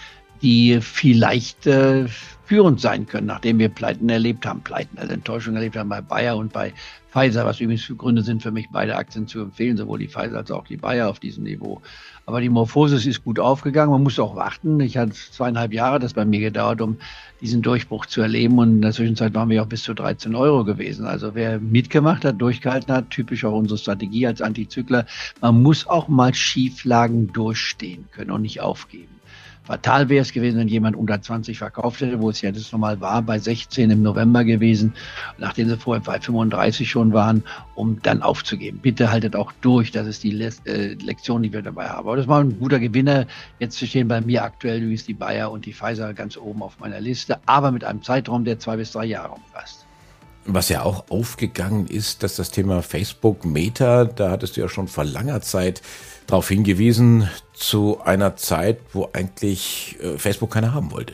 die 0.41 0.79
vielleicht 0.81 1.65
äh, 1.67 2.05
führend 2.45 2.79
sein 2.79 3.05
können, 3.05 3.27
nachdem 3.27 3.59
wir 3.59 3.69
Pleiten 3.69 4.07
erlebt 4.09 4.45
haben, 4.45 4.61
Pleiten, 4.61 4.97
also 4.97 5.13
Enttäuschungen 5.13 5.57
erlebt 5.57 5.75
haben 5.75 5.89
bei 5.89 6.01
Bayer 6.01 6.37
und 6.37 6.53
bei 6.53 6.73
Pfizer, 7.11 7.45
was 7.45 7.59
übrigens 7.59 7.83
für 7.83 7.95
Gründe 7.95 8.21
sind 8.21 8.43
für 8.43 8.51
mich, 8.51 8.69
beide 8.71 8.95
Aktien 8.95 9.27
zu 9.27 9.41
empfehlen, 9.41 9.77
sowohl 9.77 9.99
die 9.99 10.07
Pfizer 10.07 10.37
als 10.37 10.51
auch 10.51 10.65
die 10.65 10.77
Bayer 10.77 11.09
auf 11.09 11.19
diesem 11.19 11.43
Niveau. 11.43 11.81
Aber 12.27 12.41
die 12.41 12.49
Morphosis 12.49 13.05
ist 13.05 13.23
gut 13.23 13.39
aufgegangen, 13.39 13.89
man 13.89 14.03
muss 14.03 14.19
auch 14.19 14.35
warten. 14.35 14.81
Ich 14.81 14.97
hatte 14.97 15.13
zweieinhalb 15.13 15.71
Jahre 15.71 15.97
das 15.97 16.13
bei 16.13 16.25
mir 16.25 16.41
gedauert, 16.41 16.81
um 16.81 16.97
diesen 17.39 17.61
Durchbruch 17.61 18.05
zu 18.05 18.19
erleben 18.19 18.59
und 18.59 18.69
in 18.69 18.81
der 18.81 18.91
Zwischenzeit 18.91 19.33
waren 19.33 19.47
wir 19.47 19.63
auch 19.63 19.67
bis 19.67 19.83
zu 19.83 19.93
13 19.93 20.35
Euro 20.35 20.65
gewesen. 20.65 21.05
Also 21.05 21.35
wer 21.35 21.57
mitgemacht 21.57 22.25
hat, 22.25 22.41
durchgehalten 22.41 22.93
hat, 22.93 23.11
typisch 23.11 23.45
auch 23.45 23.53
unsere 23.53 23.77
Strategie 23.77 24.27
als 24.27 24.41
Antizykler, 24.41 25.05
man 25.39 25.63
muss 25.63 25.87
auch 25.87 26.09
mal 26.09 26.33
Schieflagen 26.33 27.31
durchstehen 27.31 28.09
können 28.11 28.31
und 28.31 28.41
nicht 28.41 28.59
aufgeben. 28.59 29.16
Fatal 29.67 30.07
wäre 30.07 30.21
es 30.21 30.31
gewesen, 30.31 30.59
wenn 30.59 30.69
jemand 30.69 30.95
unter 30.95 31.21
20 31.21 31.57
verkauft 31.57 31.99
hätte, 31.99 32.21
wo 32.21 32.29
es 32.29 32.41
ja 32.41 32.53
das 32.53 32.71
nochmal 32.71 33.01
war, 33.01 33.21
bei 33.21 33.37
16 33.37 33.91
im 33.91 34.01
November 34.01 34.45
gewesen, 34.45 34.93
nachdem 35.37 35.67
sie 35.67 35.75
vorher 35.75 36.01
bei 36.01 36.21
35 36.21 36.89
schon 36.89 37.11
waren, 37.11 37.43
um 37.75 38.01
dann 38.01 38.21
aufzugeben. 38.21 38.79
Bitte 38.81 39.11
haltet 39.11 39.35
auch 39.35 39.51
durch, 39.59 39.91
das 39.91 40.07
ist 40.07 40.23
die 40.23 40.31
Le 40.31 40.53
äh, 40.65 40.93
Lektion, 40.93 41.43
die 41.43 41.51
wir 41.51 41.61
dabei 41.61 41.89
haben. 41.89 42.07
Aber 42.07 42.15
das 42.15 42.29
war 42.29 42.39
ein 42.39 42.57
guter 42.57 42.79
Gewinner. 42.79 43.27
Jetzt 43.59 43.85
stehen 43.85 44.07
bei 44.07 44.21
mir 44.21 44.45
aktuell 44.45 44.81
übrigens 44.81 45.05
die 45.05 45.13
Bayer 45.13 45.51
und 45.51 45.65
die 45.65 45.73
Pfizer 45.73 46.13
ganz 46.13 46.37
oben 46.37 46.63
auf 46.63 46.79
meiner 46.79 47.01
Liste, 47.01 47.37
aber 47.45 47.71
mit 47.71 47.83
einem 47.83 48.01
Zeitraum, 48.01 48.45
der 48.45 48.59
zwei 48.59 48.77
bis 48.77 48.93
drei 48.93 49.03
Jahre 49.03 49.33
umfasst. 49.33 49.85
Was 50.45 50.69
ja 50.69 50.83
auch 50.83 51.09
aufgegangen 51.09 51.87
ist, 51.87 52.23
dass 52.23 52.37
das 52.37 52.51
Thema 52.51 52.81
Facebook 52.81 53.43
Meta, 53.43 54.05
da 54.05 54.31
hattest 54.31 54.55
du 54.55 54.61
ja 54.61 54.69
schon 54.69 54.87
vor 54.87 55.03
langer 55.03 55.41
Zeit 55.41 55.81
darauf 56.27 56.49
hingewiesen, 56.49 57.29
zu 57.53 57.99
einer 58.01 58.35
Zeit, 58.35 58.79
wo 58.93 59.09
eigentlich 59.13 59.97
äh, 60.01 60.17
Facebook 60.17 60.51
keiner 60.51 60.73
haben 60.73 60.91
wollte. 60.91 61.13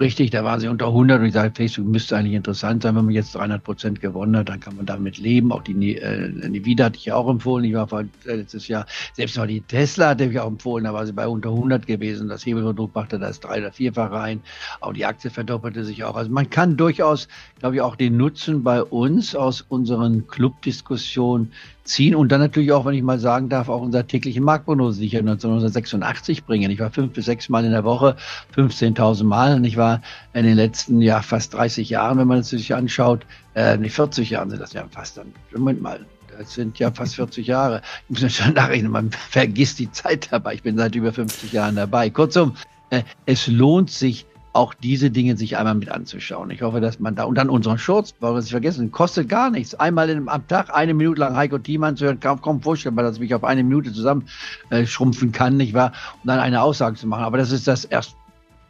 Richtig, 0.00 0.30
da 0.30 0.44
waren 0.44 0.60
sie 0.60 0.68
unter 0.68 0.86
100 0.86 1.18
und 1.18 1.26
ich 1.26 1.32
sage, 1.32 1.52
Facebook 1.52 1.86
müsste 1.86 2.16
eigentlich 2.16 2.34
interessant 2.34 2.84
sein, 2.84 2.94
wenn 2.94 3.06
man 3.06 3.14
jetzt 3.14 3.34
300 3.34 3.64
Prozent 3.64 4.00
gewonnen 4.00 4.36
hat, 4.36 4.48
dann 4.48 4.60
kann 4.60 4.76
man 4.76 4.86
damit 4.86 5.18
leben. 5.18 5.50
Auch 5.50 5.62
die 5.62 5.96
äh, 5.96 6.30
Nvidia 6.40 6.84
hatte 6.84 6.98
ich 6.98 7.06
ja 7.06 7.16
auch 7.16 7.28
empfohlen, 7.28 7.64
ich 7.64 7.74
war 7.74 8.04
letztes 8.22 8.68
Jahr, 8.68 8.86
selbst 9.14 9.36
mal 9.36 9.48
die 9.48 9.60
Tesla 9.60 10.10
hatte 10.10 10.26
ich 10.26 10.38
auch 10.38 10.46
empfohlen, 10.46 10.84
da 10.84 10.94
war 10.94 11.04
sie 11.04 11.12
bei 11.12 11.26
unter 11.26 11.48
100 11.48 11.84
gewesen. 11.88 12.28
Das 12.28 12.46
Hebelprodukt 12.46 12.94
machte 12.94 13.18
das 13.18 13.40
drei- 13.40 13.58
oder 13.58 13.72
vierfach 13.72 14.12
rein. 14.12 14.40
Auch 14.80 14.92
die 14.92 15.04
Aktie 15.04 15.30
verdoppelte 15.30 15.84
sich 15.84 16.04
auch. 16.04 16.14
Also 16.14 16.30
man 16.30 16.48
kann 16.48 16.76
durchaus, 16.76 17.26
glaube 17.58 17.74
ich, 17.74 17.80
auch 17.80 17.96
den 17.96 18.16
Nutzen 18.16 18.62
bei 18.62 18.80
uns 18.80 19.34
aus 19.34 19.62
unseren 19.62 20.28
Clubdiskussionen 20.28 21.50
ziehen 21.88 22.14
und 22.14 22.30
dann 22.30 22.40
natürlich 22.40 22.72
auch, 22.72 22.84
wenn 22.84 22.94
ich 22.94 23.02
mal 23.02 23.18
sagen 23.18 23.48
darf, 23.48 23.68
auch 23.68 23.80
unser 23.80 24.06
tägliche 24.06 24.40
Marktprognose, 24.40 25.00
die 25.00 25.06
ich 25.06 25.16
1986 25.16 26.44
bringen. 26.44 26.70
Ich 26.70 26.78
war 26.78 26.90
fünf 26.90 27.12
bis 27.12 27.24
sechs 27.24 27.48
Mal 27.48 27.64
in 27.64 27.72
der 27.72 27.84
Woche, 27.84 28.16
15.000 28.54 29.24
Mal 29.24 29.56
und 29.56 29.64
ich 29.64 29.76
war 29.76 30.02
in 30.34 30.44
den 30.44 30.56
letzten 30.56 31.00
ja 31.00 31.22
fast 31.22 31.54
30 31.54 31.90
Jahren, 31.90 32.18
wenn 32.18 32.28
man 32.28 32.38
es 32.38 32.50
sich 32.50 32.74
anschaut, 32.74 33.26
äh, 33.54 33.76
nicht 33.76 33.94
40 33.94 34.30
Jahren 34.30 34.50
sind 34.50 34.60
das 34.60 34.72
ja 34.72 34.84
fast 34.90 35.16
dann. 35.16 35.32
Moment 35.52 35.82
mal, 35.82 36.06
das 36.38 36.54
sind 36.54 36.78
ja 36.78 36.90
fast 36.90 37.16
40 37.16 37.46
Jahre. 37.46 37.82
Ich 38.08 38.22
muss 38.22 38.32
schon 38.32 38.54
nachrechnen, 38.54 38.92
man 38.92 39.10
vergisst 39.10 39.78
die 39.78 39.90
Zeit 39.90 40.28
dabei. 40.30 40.54
Ich 40.54 40.62
bin 40.62 40.76
seit 40.76 40.94
über 40.94 41.12
50 41.12 41.52
Jahren 41.52 41.76
dabei. 41.76 42.10
Kurzum, 42.10 42.54
äh, 42.90 43.02
es 43.26 43.46
lohnt 43.48 43.90
sich, 43.90 44.26
auch 44.58 44.74
diese 44.74 45.08
Dinge 45.10 45.36
sich 45.36 45.56
einmal 45.56 45.76
mit 45.76 45.88
anzuschauen. 45.88 46.50
Ich 46.50 46.62
hoffe, 46.62 46.80
dass 46.80 46.98
man 46.98 47.14
da, 47.14 47.24
und 47.24 47.36
dann 47.36 47.48
unseren 47.48 47.78
Shorts, 47.78 48.12
wollen 48.18 48.34
wir 48.34 48.38
es 48.38 48.46
nicht 48.46 48.50
vergessen, 48.50 48.90
kostet 48.90 49.28
gar 49.28 49.50
nichts. 49.50 49.76
Einmal 49.76 50.10
in, 50.10 50.28
am 50.28 50.46
Tag 50.48 50.74
eine 50.74 50.94
Minute 50.94 51.20
lang 51.20 51.36
Heiko 51.36 51.58
Thiemann 51.58 51.96
zu 51.96 52.06
hören, 52.06 52.18
kaum, 52.18 52.42
kaum 52.42 52.60
vorstellbar, 52.60 53.04
dass 53.04 53.14
ich 53.14 53.20
mich 53.20 53.34
auf 53.34 53.44
eine 53.44 53.62
Minute 53.62 53.92
zusammenschrumpfen 53.92 55.28
äh, 55.28 55.32
kann, 55.32 55.56
nicht 55.56 55.74
wahr? 55.74 55.92
Und 56.22 56.26
dann 56.26 56.40
eine 56.40 56.60
Aussage 56.60 56.96
zu 56.96 57.06
machen. 57.06 57.22
Aber 57.22 57.38
das 57.38 57.52
ist 57.52 57.68
das 57.68 57.84
erst, 57.84 58.16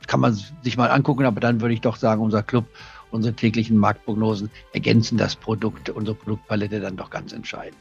kann 0.06 0.20
man 0.20 0.38
sich 0.62 0.76
mal 0.76 0.90
angucken, 0.90 1.24
aber 1.24 1.40
dann 1.40 1.62
würde 1.62 1.72
ich 1.72 1.80
doch 1.80 1.96
sagen, 1.96 2.20
unser 2.20 2.42
Club, 2.42 2.66
unsere 3.10 3.34
täglichen 3.34 3.78
Marktprognosen 3.78 4.50
ergänzen 4.74 5.16
das 5.16 5.36
Produkt, 5.36 5.88
unsere 5.88 6.14
Produktpalette 6.14 6.80
dann 6.80 6.96
doch 6.96 7.08
ganz 7.08 7.32
entscheidend. 7.32 7.78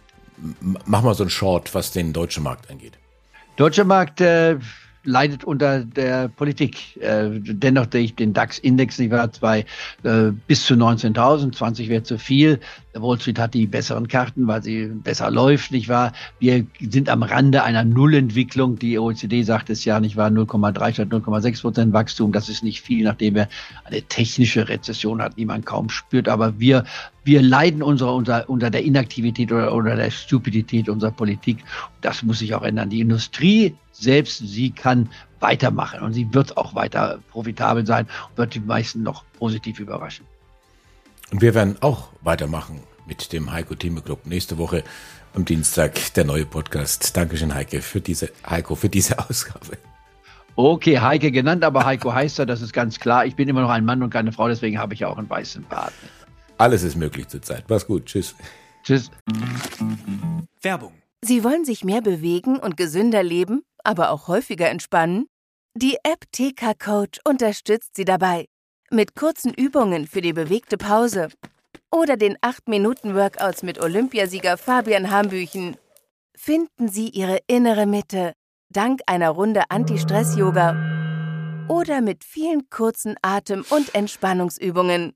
Mach 0.86 1.02
mal 1.02 1.14
so 1.14 1.26
ein 1.26 1.30
Short, 1.30 1.76
was 1.76 1.92
den 1.92 2.14
deutschen 2.14 2.44
Markt 2.44 2.72
angeht. 2.72 2.94
Deutscher 3.58 3.84
Markt, 3.84 4.22
äh, 4.22 4.58
leidet 5.08 5.44
unter 5.46 5.84
der 5.84 6.28
Politik. 6.28 6.98
Äh, 7.02 7.30
dennoch 7.40 7.88
ich 7.94 8.16
den 8.16 8.34
DAX-Index, 8.34 9.00
ich 9.00 9.10
war 9.10 9.32
zwei 9.32 9.66
äh, 10.04 10.32
bis 10.48 10.66
zu 10.66 10.74
19.000, 10.74 11.56
20 11.56 11.90
wäre 11.90 12.04
zu 12.04 12.20
viel. 12.20 12.60
Wall 12.94 13.20
Street 13.20 13.40
hat 13.40 13.54
die 13.54 13.68
besseren 13.68 14.08
Karten, 14.08 14.48
weil 14.48 14.62
sie 14.64 14.88
besser 14.88 15.32
läuft, 15.32 15.72
nicht 15.72 15.88
wahr? 15.88 16.14
Wir 16.40 16.66
sind 16.80 17.10
am 17.10 17.24
Rande 17.24 17.64
einer 17.64 17.84
Nullentwicklung. 17.84 18.78
Die 18.80 19.00
OECD 19.00 19.44
sagt 19.44 19.70
es 19.70 19.86
ja, 19.86 20.00
nicht 20.00 20.18
wahr? 20.18 20.30
0,3 20.30 20.94
statt 20.94 21.10
0,6 21.10 21.62
Prozent 21.62 21.94
Wachstum. 21.94 22.32
Das 22.32 22.50
ist 22.50 22.64
nicht 22.64 22.82
viel, 22.82 23.06
nachdem 23.06 23.36
wir 23.36 23.48
eine 23.86 24.02
technische 24.02 24.68
Rezession 24.68 25.22
hatten, 25.22 25.36
die 25.38 25.46
man 25.46 25.64
kaum 25.64 25.90
spürt. 25.90 26.28
Aber 26.28 26.60
wir, 26.60 26.84
wir 27.24 27.42
leiden 27.42 27.82
unter, 27.82 28.14
unter, 28.14 28.50
unter 28.50 28.70
der 28.70 28.84
Inaktivität 28.84 29.52
oder, 29.52 29.74
oder 29.74 29.96
der 29.96 30.12
Stupidität 30.12 30.90
unserer 30.90 31.12
Politik. 31.12 31.60
Das 32.02 32.24
muss 32.24 32.40
sich 32.40 32.54
auch 32.56 32.64
ändern. 32.64 32.90
Die 32.90 33.00
Industrie 33.00 33.76
selbst, 34.00 34.40
sie 34.40 34.72
kann 34.72 35.10
weitermachen 35.40 36.02
und 36.02 36.14
sie 36.14 36.34
wird 36.34 36.58
auch 36.58 36.76
weiter 36.76 37.20
profitabel 37.32 37.86
sein 37.86 38.08
und 38.30 38.38
wird 38.38 38.56
die 38.56 38.60
meisten 38.60 39.04
noch 39.04 39.24
positiv 39.38 39.80
überraschen. 39.80 40.26
Und 41.32 41.42
wir 41.42 41.54
werden 41.54 41.76
auch 41.82 42.10
weitermachen 42.22 42.82
mit 43.06 43.32
dem 43.34 43.52
Heiko 43.52 43.76
Thieme 43.76 44.02
Club. 44.02 44.26
Nächste 44.26 44.58
Woche 44.58 44.84
am 45.34 45.46
Dienstag 45.46 46.14
der 46.14 46.26
neue 46.26 46.46
Podcast. 46.46 47.16
Dankeschön, 47.16 47.54
Heike, 47.54 47.82
für 47.82 48.02
diese, 48.02 48.32
Heiko, 48.50 48.76
für 48.76 48.90
diese 48.90 49.20
Ausgabe. 49.30 49.78
Okay, 50.56 51.00
Heike 51.00 51.32
genannt, 51.32 51.64
aber 51.64 51.86
Heiko 51.86 52.12
heißt 52.12 52.40
er, 52.40 52.46
das 52.48 52.62
ist 52.62 52.74
ganz 52.74 53.00
klar. 53.00 53.26
Ich 53.26 53.36
bin 53.36 53.48
immer 53.48 53.62
noch 53.62 53.70
ein 53.70 53.86
Mann 53.86 54.02
und 54.02 54.10
keine 54.10 54.32
Frau, 54.32 54.48
deswegen 54.48 54.80
habe 54.80 54.94
ich 54.94 55.02
ja 55.02 55.08
auch 55.08 55.18
einen 55.18 55.30
weißen 55.30 55.64
Bart. 55.70 55.94
Alles 56.58 56.82
ist 56.82 56.96
möglich 56.96 57.28
zurzeit. 57.28 57.66
Mach's 57.68 57.86
gut. 57.86 58.06
Tschüss. 58.06 58.36
Tschüss. 58.84 59.12
Werbung. 60.62 60.94
Sie 61.22 61.44
wollen 61.44 61.66
sich 61.66 61.84
mehr 61.84 62.02
bewegen 62.02 62.58
und 62.58 62.78
gesünder 62.78 63.22
leben, 63.22 63.62
aber 63.88 64.12
auch 64.12 64.28
häufiger 64.28 64.70
entspannen? 64.70 65.28
Die 65.74 65.98
App 66.04 66.26
TK 66.32 66.78
Coach 66.78 67.20
unterstützt 67.24 67.96
Sie 67.96 68.06
dabei. 68.06 68.46
Mit 68.92 69.16
kurzen 69.16 69.54
Übungen 69.54 70.08
für 70.08 70.22
die 70.22 70.34
bewegte 70.34 70.78
Pause 70.78 71.30
oder 71.92 72.18
den 72.18 72.38
8-Minuten-Workouts 72.38 73.64
mit 73.64 73.82
Olympiasieger 73.82 74.58
Fabian 74.58 75.10
Hambüchen 75.10 75.78
finden 76.36 76.90
Sie 76.90 77.10
Ihre 77.10 77.40
innere 77.48 77.86
Mitte 77.86 78.34
dank 78.70 79.02
einer 79.06 79.30
Runde 79.30 79.64
Anti-Stress-Yoga 79.70 81.68
oder 81.70 82.02
mit 82.02 82.24
vielen 82.24 82.70
kurzen 82.70 83.16
Atem- 83.22 83.66
und 83.70 83.96
Entspannungsübungen. 83.96 85.16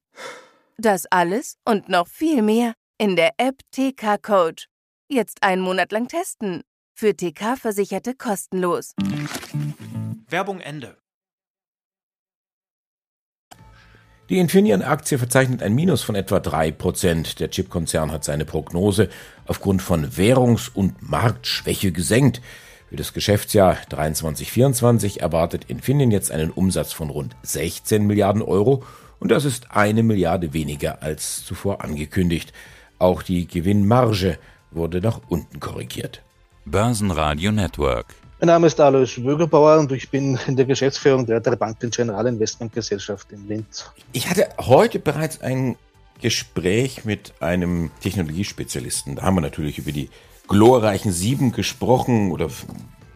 Das 0.77 1.05
alles 1.07 1.57
und 1.65 1.89
noch 1.89 2.07
viel 2.07 2.41
mehr 2.41 2.73
in 2.97 3.15
der 3.15 3.31
App 3.37 3.59
TK 3.71 4.21
Coach. 4.21 4.67
Jetzt 5.09 5.43
einen 5.43 5.61
Monat 5.61 5.91
lang 5.91 6.07
testen. 6.07 6.63
Für 6.93 7.15
TK-Versicherte 7.15 8.13
kostenlos. 8.15 8.93
Werbung 10.29 10.59
Ende. 10.59 10.97
Die 14.29 14.39
Infineon-Aktie 14.39 15.17
verzeichnet 15.17 15.61
ein 15.61 15.75
Minus 15.75 16.03
von 16.03 16.15
etwa 16.15 16.37
3%. 16.37 17.37
Der 17.39 17.49
Chipkonzern 17.49 18.11
hat 18.11 18.23
seine 18.23 18.45
Prognose 18.45 19.09
aufgrund 19.45 19.81
von 19.81 20.11
Währungs- 20.11 20.69
und 20.73 21.01
Marktschwäche 21.01 21.91
gesenkt. 21.91 22.41
Für 22.87 22.95
das 22.95 23.11
Geschäftsjahr 23.11 23.77
23-24 23.89 25.19
erwartet 25.19 25.65
Infineon 25.67 26.11
jetzt 26.11 26.31
einen 26.31 26.51
Umsatz 26.51 26.93
von 26.93 27.09
rund 27.09 27.35
16 27.43 28.07
Milliarden 28.07 28.41
Euro 28.41 28.83
und 29.19 29.31
das 29.31 29.43
ist 29.43 29.71
eine 29.71 30.01
Milliarde 30.01 30.53
weniger 30.53 31.03
als 31.03 31.43
zuvor 31.43 31.83
angekündigt. 31.83 32.53
Auch 32.99 33.23
die 33.23 33.47
Gewinnmarge 33.47 34.37
wurde 34.71 35.01
nach 35.01 35.19
unten 35.27 35.59
korrigiert. 35.59 36.21
Börsenradio 36.65 37.51
Network. 37.51 38.13
Mein 38.39 38.47
Name 38.47 38.67
ist 38.67 38.79
Alois 38.79 39.07
Schwögerbauer 39.07 39.79
und 39.79 39.91
ich 39.91 40.09
bin 40.09 40.37
in 40.47 40.55
der 40.55 40.65
Geschäftsführung 40.65 41.25
der 41.25 41.39
Bank 41.39 41.79
der 41.79 41.89
General 41.89 42.25
Investment 42.27 42.73
Gesellschaft 42.73 43.31
in 43.31 43.47
Linz. 43.47 43.91
Ich 44.13 44.29
hatte 44.29 44.47
heute 44.59 44.99
bereits 44.99 45.41
ein 45.41 45.75
Gespräch 46.21 47.03
mit 47.03 47.33
einem 47.39 47.89
Technologiespezialisten. 48.01 49.15
Da 49.15 49.23
haben 49.23 49.35
wir 49.35 49.41
natürlich 49.41 49.79
über 49.79 49.91
die 49.91 50.09
glorreichen 50.47 51.11
sieben 51.11 51.51
gesprochen 51.51 52.31
oder 52.31 52.47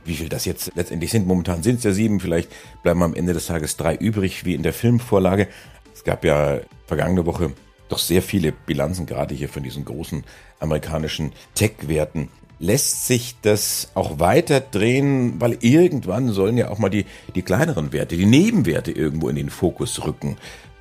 wie 0.05 0.15
viel 0.15 0.29
das 0.29 0.45
jetzt 0.45 0.71
letztendlich 0.75 1.11
sind. 1.11 1.27
Momentan 1.27 1.61
sind 1.61 1.77
es 1.77 1.83
ja 1.83 1.91
sieben, 1.91 2.19
vielleicht 2.19 2.49
bleiben 2.81 3.03
am 3.03 3.13
Ende 3.13 3.33
des 3.33 3.45
Tages 3.45 3.77
drei 3.77 3.95
übrig, 3.95 4.43
wie 4.45 4.55
in 4.55 4.63
der 4.63 4.73
Filmvorlage. 4.73 5.47
Es 5.93 6.03
gab 6.03 6.25
ja 6.25 6.61
vergangene 6.87 7.27
Woche 7.27 7.53
doch 7.89 7.99
sehr 7.99 8.23
viele 8.23 8.51
Bilanzen, 8.51 9.05
gerade 9.05 9.35
hier 9.35 9.49
von 9.49 9.61
diesen 9.61 9.85
großen 9.85 10.23
amerikanischen 10.59 11.31
Tech-Werten. 11.53 12.29
Lässt 12.59 13.05
sich 13.05 13.35
das 13.41 13.91
auch 13.95 14.19
weiter 14.19 14.61
drehen, 14.61 15.41
weil 15.41 15.57
irgendwann 15.59 16.29
sollen 16.29 16.57
ja 16.57 16.69
auch 16.69 16.77
mal 16.77 16.89
die, 16.89 17.05
die 17.35 17.41
kleineren 17.41 17.91
Werte, 17.91 18.15
die 18.15 18.25
Nebenwerte 18.25 18.91
irgendwo 18.91 19.29
in 19.29 19.35
den 19.35 19.49
Fokus 19.49 20.05
rücken. 20.05 20.37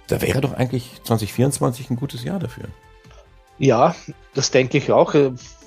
Da 0.06 0.22
wäre 0.22 0.40
doch 0.40 0.52
eigentlich 0.52 0.90
2024 1.04 1.90
ein 1.90 1.96
gutes 1.96 2.24
Jahr 2.24 2.38
dafür. 2.38 2.66
Ja, 3.58 3.94
das 4.34 4.50
denke 4.50 4.78
ich 4.78 4.90
auch. 4.92 5.14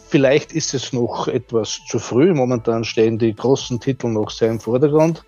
Vielleicht 0.09 0.53
ist 0.53 0.73
es 0.73 0.93
noch 0.93 1.27
etwas 1.27 1.79
zu 1.87 1.99
früh. 1.99 2.33
Momentan 2.33 2.85
stehen 2.85 3.17
die 3.17 3.35
großen 3.35 3.79
Titel 3.79 4.07
noch 4.07 4.29
sehr 4.29 4.49
im 4.49 4.59
Vordergrund. 4.59 5.23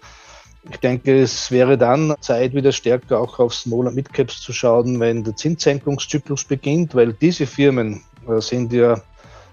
Ich 0.69 0.77
denke, 0.77 1.21
es 1.21 1.51
wäre 1.51 1.77
dann 1.77 2.15
Zeit, 2.19 2.53
wieder 2.53 2.71
stärker 2.71 3.19
auch 3.19 3.39
auf 3.39 3.53
Small- 3.53 3.87
und 3.87 3.95
Midcaps 3.95 4.41
zu 4.41 4.53
schauen, 4.53 4.99
wenn 4.99 5.23
der 5.23 5.35
Zinssenkungszyklus 5.35 6.43
beginnt, 6.43 6.95
weil 6.95 7.13
diese 7.13 7.45
Firmen 7.45 8.03
äh, 8.27 8.41
sind 8.41 8.73
ja 8.73 9.01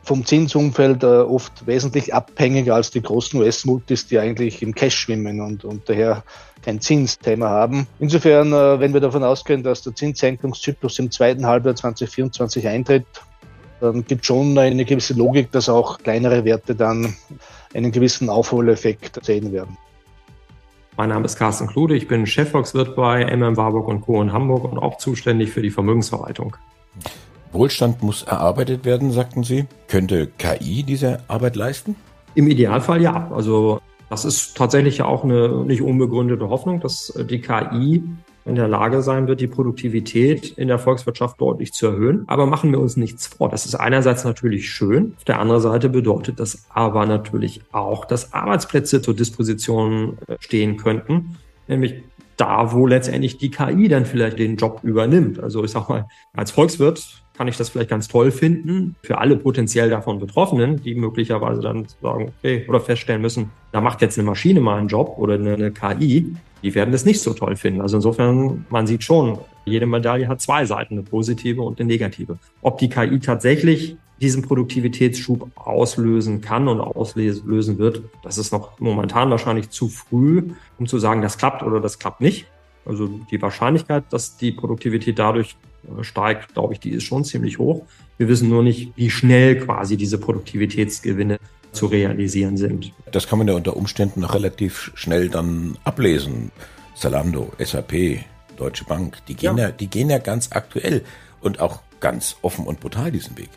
vom 0.06 0.24
Zinsumfeld 0.24 1.02
äh, 1.02 1.06
oft 1.06 1.66
wesentlich 1.66 2.14
abhängiger 2.14 2.76
als 2.76 2.92
die 2.92 3.02
großen 3.02 3.40
US-Multis, 3.40 4.06
die 4.06 4.20
eigentlich 4.20 4.62
im 4.62 4.72
Cash 4.72 4.96
schwimmen 4.96 5.40
und, 5.40 5.64
und 5.64 5.88
daher 5.88 6.22
kein 6.62 6.80
Zinsthema 6.80 7.48
haben. 7.48 7.88
Insofern, 7.98 8.52
äh, 8.52 8.78
wenn 8.78 8.94
wir 8.94 9.00
davon 9.00 9.24
ausgehen, 9.24 9.64
dass 9.64 9.82
der 9.82 9.96
Zinssenkungszyklus 9.96 11.00
im 11.00 11.10
zweiten 11.10 11.44
Halbjahr 11.44 11.74
2024 11.74 12.68
eintritt, 12.68 13.06
dann 13.80 14.06
gibt 14.06 14.22
es 14.22 14.28
schon 14.28 14.56
eine 14.56 14.84
gewisse 14.84 15.14
Logik, 15.14 15.50
dass 15.50 15.68
auch 15.68 15.98
kleinere 15.98 16.44
Werte 16.44 16.76
dann 16.76 17.16
einen 17.74 17.90
gewissen 17.90 18.30
Aufholeffekt 18.30 19.24
sehen 19.24 19.52
werden. 19.52 19.76
Mein 20.96 21.08
Name 21.08 21.26
ist 21.26 21.36
Carsten 21.36 21.66
Klude, 21.66 21.96
ich 21.96 22.06
bin 22.06 22.26
Chefvolkswirt 22.26 22.94
bei 22.94 23.24
MM 23.36 23.56
Warburg 23.56 23.88
und 23.88 24.02
Co. 24.02 24.22
in 24.22 24.32
Hamburg 24.32 24.64
und 24.64 24.78
auch 24.78 24.98
zuständig 24.98 25.50
für 25.50 25.62
die 25.62 25.70
Vermögensverwaltung. 25.70 26.56
Wohlstand 27.52 28.02
muss 28.02 28.22
erarbeitet 28.22 28.84
werden, 28.84 29.12
sagten 29.12 29.44
Sie. 29.44 29.66
Könnte 29.88 30.28
KI 30.38 30.82
diese 30.82 31.20
Arbeit 31.28 31.56
leisten? 31.56 31.96
Im 32.34 32.48
Idealfall 32.48 33.00
ja. 33.00 33.30
Also 33.32 33.80
das 34.10 34.24
ist 34.24 34.56
tatsächlich 34.56 34.98
ja 34.98 35.06
auch 35.06 35.24
eine 35.24 35.64
nicht 35.64 35.82
unbegründete 35.82 36.48
Hoffnung, 36.48 36.80
dass 36.80 37.12
die 37.28 37.40
KI 37.40 38.02
in 38.46 38.54
der 38.54 38.68
Lage 38.68 39.02
sein 39.02 39.26
wird, 39.26 39.40
die 39.40 39.48
Produktivität 39.48 40.52
in 40.56 40.68
der 40.68 40.78
Volkswirtschaft 40.78 41.40
deutlich 41.40 41.72
zu 41.72 41.86
erhöhen. 41.86 42.24
Aber 42.28 42.46
machen 42.46 42.70
wir 42.70 42.78
uns 42.78 42.96
nichts 42.96 43.26
vor. 43.26 43.48
Das 43.48 43.66
ist 43.66 43.74
einerseits 43.74 44.22
natürlich 44.22 44.70
schön. 44.70 45.14
Auf 45.16 45.24
der 45.24 45.40
anderen 45.40 45.60
Seite 45.60 45.88
bedeutet 45.88 46.38
das 46.38 46.64
aber 46.68 47.06
natürlich 47.06 47.62
auch, 47.72 48.04
dass 48.04 48.32
Arbeitsplätze 48.32 49.02
zur 49.02 49.14
Disposition 49.14 50.18
äh, 50.28 50.36
stehen 50.38 50.76
könnten. 50.76 51.36
Nämlich 51.66 51.94
da, 52.36 52.72
wo 52.72 52.86
letztendlich 52.86 53.38
die 53.38 53.50
KI 53.50 53.88
dann 53.88 54.06
vielleicht 54.06 54.38
den 54.38 54.56
Job 54.56 54.80
übernimmt. 54.84 55.40
Also 55.40 55.64
ich 55.64 55.72
sag 55.72 55.88
mal, 55.88 56.06
als 56.34 56.52
Volkswirt 56.52 57.24
kann 57.36 57.48
ich 57.48 57.56
das 57.56 57.68
vielleicht 57.68 57.90
ganz 57.90 58.08
toll 58.08 58.30
finden 58.30 58.96
für 59.02 59.18
alle 59.18 59.36
potenziell 59.36 59.90
davon 59.90 60.18
Betroffenen, 60.18 60.82
die 60.82 60.94
möglicherweise 60.94 61.60
dann 61.60 61.86
sagen, 62.00 62.32
okay, 62.38 62.64
oder 62.68 62.80
feststellen 62.80 63.20
müssen, 63.20 63.50
da 63.72 63.80
macht 63.80 64.00
jetzt 64.02 64.18
eine 64.18 64.26
Maschine 64.26 64.60
mal 64.60 64.78
einen 64.78 64.88
Job 64.88 65.14
oder 65.18 65.34
eine, 65.34 65.54
eine 65.54 65.70
KI. 65.70 66.34
Die 66.62 66.74
werden 66.74 66.92
das 66.92 67.04
nicht 67.04 67.20
so 67.20 67.34
toll 67.34 67.56
finden. 67.56 67.80
Also 67.80 67.98
insofern, 67.98 68.64
man 68.70 68.86
sieht 68.86 69.04
schon, 69.04 69.38
jede 69.64 69.86
Medaille 69.86 70.28
hat 70.28 70.40
zwei 70.40 70.64
Seiten, 70.64 70.94
eine 70.94 71.02
positive 71.02 71.62
und 71.62 71.78
eine 71.78 71.86
negative. 71.86 72.38
Ob 72.62 72.78
die 72.78 72.88
KI 72.88 73.20
tatsächlich 73.20 73.96
diesen 74.20 74.42
Produktivitätsschub 74.42 75.50
auslösen 75.56 76.40
kann 76.40 76.68
und 76.68 76.80
auslösen 76.80 77.78
wird, 77.78 78.02
das 78.22 78.38
ist 78.38 78.50
noch 78.52 78.80
momentan 78.80 79.30
wahrscheinlich 79.30 79.68
zu 79.68 79.88
früh, 79.88 80.42
um 80.78 80.86
zu 80.86 80.98
sagen, 80.98 81.20
das 81.20 81.36
klappt 81.36 81.62
oder 81.62 81.80
das 81.80 81.98
klappt 81.98 82.22
nicht. 82.22 82.46
Also 82.86 83.08
die 83.30 83.42
Wahrscheinlichkeit, 83.42 84.04
dass 84.10 84.36
die 84.36 84.52
Produktivität 84.52 85.18
dadurch 85.18 85.56
steigt, 86.02 86.54
glaube 86.54 86.74
ich, 86.74 86.80
die 86.80 86.90
ist 86.90 87.04
schon 87.04 87.24
ziemlich 87.24 87.58
hoch. 87.58 87.84
Wir 88.18 88.28
wissen 88.28 88.48
nur 88.48 88.62
nicht, 88.62 88.92
wie 88.96 89.10
schnell 89.10 89.58
quasi 89.58 89.96
diese 89.96 90.18
Produktivitätsgewinne 90.18 91.38
zu 91.72 91.86
realisieren 91.86 92.56
sind. 92.56 92.92
Das 93.12 93.28
kann 93.28 93.38
man 93.38 93.48
ja 93.48 93.54
unter 93.54 93.76
Umständen 93.76 94.20
noch 94.20 94.34
relativ 94.34 94.92
schnell 94.94 95.28
dann 95.28 95.76
ablesen. 95.84 96.50
Zalando, 96.94 97.52
SAP, 97.58 98.20
Deutsche 98.56 98.84
Bank, 98.84 99.18
die 99.28 99.34
gehen 99.34 99.58
ja. 99.58 99.66
ja, 99.66 99.70
die 99.70 99.88
gehen 99.88 100.08
ja 100.08 100.18
ganz 100.18 100.48
aktuell 100.52 101.02
und 101.42 101.60
auch 101.60 101.80
ganz 102.00 102.36
offen 102.40 102.66
und 102.66 102.80
brutal 102.80 103.12
diesen 103.12 103.36
Weg. 103.36 103.50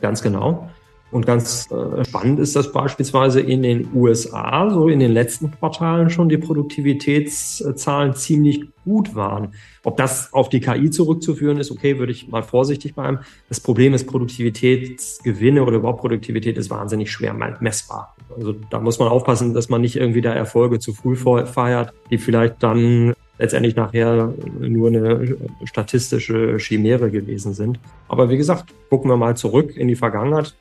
Ganz 0.00 0.22
genau. 0.22 0.70
Und 1.10 1.24
ganz 1.24 1.70
äh, 1.70 2.04
spannend 2.04 2.38
ist, 2.38 2.54
dass 2.54 2.70
beispielsweise 2.70 3.40
in 3.40 3.62
den 3.62 3.88
USA 3.94 4.68
so 4.68 4.88
in 4.88 5.00
den 5.00 5.12
letzten 5.12 5.50
Quartalen 5.50 6.10
schon 6.10 6.28
die 6.28 6.36
Produktivitätszahlen 6.36 8.14
ziemlich 8.14 8.66
gut 8.84 9.14
waren. 9.14 9.54
Ob 9.84 9.96
das 9.96 10.32
auf 10.34 10.50
die 10.50 10.60
KI 10.60 10.90
zurückzuführen 10.90 11.58
ist, 11.58 11.70
okay, 11.70 11.98
würde 11.98 12.12
ich 12.12 12.28
mal 12.28 12.42
vorsichtig 12.42 12.94
bleiben. 12.94 13.20
Das 13.48 13.60
Problem 13.60 13.94
ist, 13.94 14.06
Produktivitätsgewinne 14.06 15.62
oder 15.62 15.76
überhaupt 15.76 16.00
Produktivität 16.00 16.58
ist 16.58 16.68
wahnsinnig 16.68 17.10
schwer 17.10 17.32
messbar. 17.60 18.14
Also 18.36 18.54
da 18.68 18.78
muss 18.78 18.98
man 18.98 19.08
aufpassen, 19.08 19.54
dass 19.54 19.70
man 19.70 19.80
nicht 19.80 19.96
irgendwie 19.96 20.20
da 20.20 20.34
Erfolge 20.34 20.78
zu 20.78 20.92
früh 20.92 21.16
feiert, 21.16 21.94
die 22.10 22.18
vielleicht 22.18 22.62
dann 22.62 23.14
letztendlich 23.38 23.76
nachher 23.76 24.34
nur 24.60 24.88
eine 24.88 25.36
statistische 25.64 26.58
Chimäre 26.58 27.10
gewesen 27.10 27.54
sind. 27.54 27.78
Aber 28.08 28.28
wie 28.28 28.36
gesagt, 28.36 28.74
gucken 28.90 29.10
wir 29.10 29.16
mal 29.16 29.36
zurück 29.36 29.74
in 29.76 29.88
die 29.88 29.96
Vergangenheit 29.96 30.54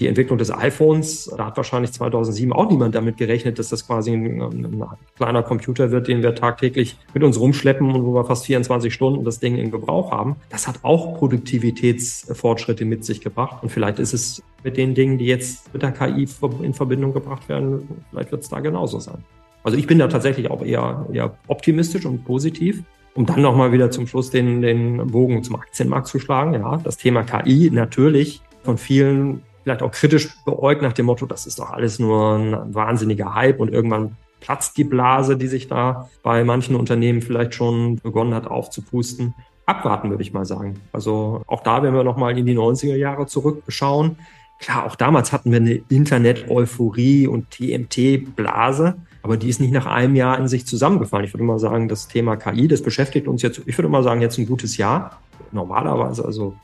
die 0.00 0.08
Entwicklung 0.08 0.38
des 0.38 0.52
iPhones, 0.52 1.32
da 1.36 1.46
hat 1.46 1.56
wahrscheinlich 1.56 1.92
2007 1.92 2.52
auch 2.52 2.68
niemand 2.68 2.94
damit 2.94 3.16
gerechnet, 3.16 3.58
dass 3.58 3.68
das 3.68 3.86
quasi 3.86 4.12
ein, 4.12 4.40
ein, 4.40 4.84
kleiner 5.16 5.42
Computer 5.42 5.90
wird, 5.90 6.08
den 6.08 6.22
wir 6.22 6.34
tagtäglich 6.34 6.96
mit 7.12 7.22
uns 7.22 7.38
rumschleppen 7.38 7.90
und 7.90 8.04
wo 8.04 8.14
wir 8.14 8.24
fast 8.24 8.46
24 8.46 8.92
Stunden 8.92 9.24
das 9.24 9.38
Ding 9.38 9.56
in 9.56 9.70
Gebrauch 9.70 10.10
haben. 10.10 10.36
Das 10.50 10.66
hat 10.66 10.80
auch 10.82 11.16
Produktivitätsfortschritte 11.16 12.84
mit 12.84 13.04
sich 13.04 13.20
gebracht. 13.20 13.62
Und 13.62 13.70
vielleicht 13.70 13.98
ist 13.98 14.14
es 14.14 14.42
mit 14.64 14.76
den 14.76 14.94
Dingen, 14.94 15.18
die 15.18 15.26
jetzt 15.26 15.72
mit 15.72 15.82
der 15.82 15.92
KI 15.92 16.26
in 16.62 16.74
Verbindung 16.74 17.12
gebracht 17.12 17.48
werden, 17.48 17.88
vielleicht 18.10 18.32
wird 18.32 18.42
es 18.42 18.48
da 18.48 18.60
genauso 18.60 18.98
sein. 18.98 19.18
Also 19.62 19.78
ich 19.78 19.86
bin 19.86 19.98
da 19.98 20.08
tatsächlich 20.08 20.50
auch 20.50 20.62
eher, 20.62 21.06
eher 21.12 21.38
optimistisch 21.46 22.04
und 22.04 22.24
positiv. 22.24 22.82
Um 23.14 23.26
dann 23.26 23.42
nochmal 23.42 23.70
wieder 23.70 23.92
zum 23.92 24.08
Schluss 24.08 24.30
den, 24.30 24.60
den 24.60 24.96
Bogen 25.06 25.44
zum 25.44 25.54
Aktienmarkt 25.54 26.08
zu 26.08 26.18
schlagen. 26.18 26.54
Ja, 26.54 26.78
das 26.82 26.96
Thema 26.96 27.22
KI 27.22 27.70
natürlich 27.72 28.42
von 28.64 28.76
vielen 28.76 29.42
vielleicht 29.64 29.82
auch 29.82 29.90
kritisch 29.90 30.28
beäugt 30.44 30.82
nach 30.82 30.92
dem 30.92 31.06
Motto, 31.06 31.26
das 31.26 31.46
ist 31.46 31.58
doch 31.58 31.70
alles 31.70 31.98
nur 31.98 32.36
ein 32.36 32.74
wahnsinniger 32.74 33.34
Hype 33.34 33.58
und 33.58 33.72
irgendwann 33.72 34.16
platzt 34.40 34.76
die 34.76 34.84
Blase, 34.84 35.36
die 35.36 35.46
sich 35.46 35.68
da 35.68 36.08
bei 36.22 36.44
manchen 36.44 36.76
Unternehmen 36.76 37.22
vielleicht 37.22 37.54
schon 37.54 37.96
begonnen 37.96 38.34
hat 38.34 38.46
aufzupusten. 38.46 39.34
Abwarten, 39.66 40.10
würde 40.10 40.22
ich 40.22 40.34
mal 40.34 40.44
sagen. 40.44 40.74
Also 40.92 41.42
auch 41.46 41.62
da, 41.62 41.82
wenn 41.82 41.94
wir 41.94 42.04
nochmal 42.04 42.36
in 42.38 42.44
die 42.44 42.56
90er 42.56 42.96
Jahre 42.96 43.26
zurückschauen, 43.26 44.18
klar, 44.58 44.84
auch 44.84 44.96
damals 44.96 45.32
hatten 45.32 45.50
wir 45.50 45.56
eine 45.56 45.80
Internet-Euphorie 45.88 47.26
und 47.26 47.50
TMT-Blase, 47.50 48.96
aber 49.22 49.38
die 49.38 49.48
ist 49.48 49.60
nicht 49.60 49.72
nach 49.72 49.86
einem 49.86 50.14
Jahr 50.14 50.38
in 50.38 50.48
sich 50.48 50.66
zusammengefallen. 50.66 51.24
Ich 51.24 51.32
würde 51.32 51.44
mal 51.44 51.58
sagen, 51.58 51.88
das 51.88 52.08
Thema 52.08 52.36
KI, 52.36 52.68
das 52.68 52.82
beschäftigt 52.82 53.26
uns 53.26 53.40
jetzt, 53.40 53.62
ich 53.64 53.78
würde 53.78 53.88
mal 53.88 54.02
sagen, 54.02 54.20
jetzt 54.20 54.36
ein 54.36 54.46
gutes 54.46 54.76
Jahr. 54.76 55.22
Normalerweise, 55.52 56.22
also 56.22 56.54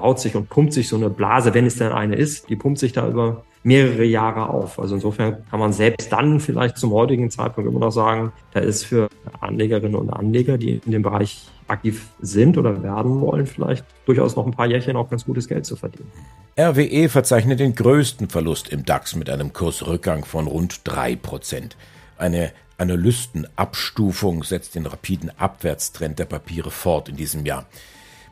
baut 0.00 0.20
sich 0.20 0.36
und 0.36 0.48
pumpt 0.48 0.72
sich 0.72 0.88
so 0.88 0.96
eine 0.96 1.10
Blase, 1.10 1.54
wenn 1.54 1.66
es 1.66 1.76
denn 1.76 1.92
eine 1.92 2.14
ist, 2.14 2.48
die 2.48 2.56
pumpt 2.56 2.78
sich 2.78 2.92
da 2.92 3.08
über 3.08 3.44
mehrere 3.64 4.04
Jahre 4.04 4.48
auf. 4.48 4.78
Also 4.78 4.94
insofern 4.94 5.44
kann 5.50 5.58
man 5.58 5.72
selbst 5.72 6.12
dann 6.12 6.40
vielleicht 6.40 6.78
zum 6.78 6.92
heutigen 6.92 7.30
Zeitpunkt 7.30 7.68
immer 7.68 7.80
noch 7.80 7.90
sagen, 7.90 8.32
da 8.52 8.60
ist 8.60 8.84
für 8.84 9.08
Anlegerinnen 9.40 9.96
und 9.96 10.10
Anleger, 10.10 10.56
die 10.56 10.80
in 10.84 10.92
dem 10.92 11.02
Bereich 11.02 11.48
aktiv 11.66 12.06
sind 12.20 12.56
oder 12.56 12.82
werden 12.82 13.20
wollen, 13.20 13.46
vielleicht 13.46 13.84
durchaus 14.06 14.36
noch 14.36 14.46
ein 14.46 14.52
paar 14.52 14.66
Jährchen 14.66 14.96
auch 14.96 15.10
ganz 15.10 15.24
gutes 15.24 15.48
Geld 15.48 15.66
zu 15.66 15.76
verdienen. 15.76 16.10
RWE 16.58 17.08
verzeichnet 17.08 17.60
den 17.60 17.74
größten 17.74 18.28
Verlust 18.28 18.68
im 18.68 18.84
DAX 18.84 19.16
mit 19.16 19.28
einem 19.28 19.52
Kursrückgang 19.52 20.24
von 20.24 20.46
rund 20.46 20.80
drei 20.84 21.16
Prozent. 21.16 21.76
Eine 22.16 22.52
Analystenabstufung 22.78 24.44
setzt 24.44 24.76
den 24.76 24.86
rapiden 24.86 25.30
Abwärtstrend 25.36 26.18
der 26.18 26.24
Papiere 26.24 26.70
fort 26.70 27.08
in 27.08 27.16
diesem 27.16 27.44
Jahr. 27.44 27.66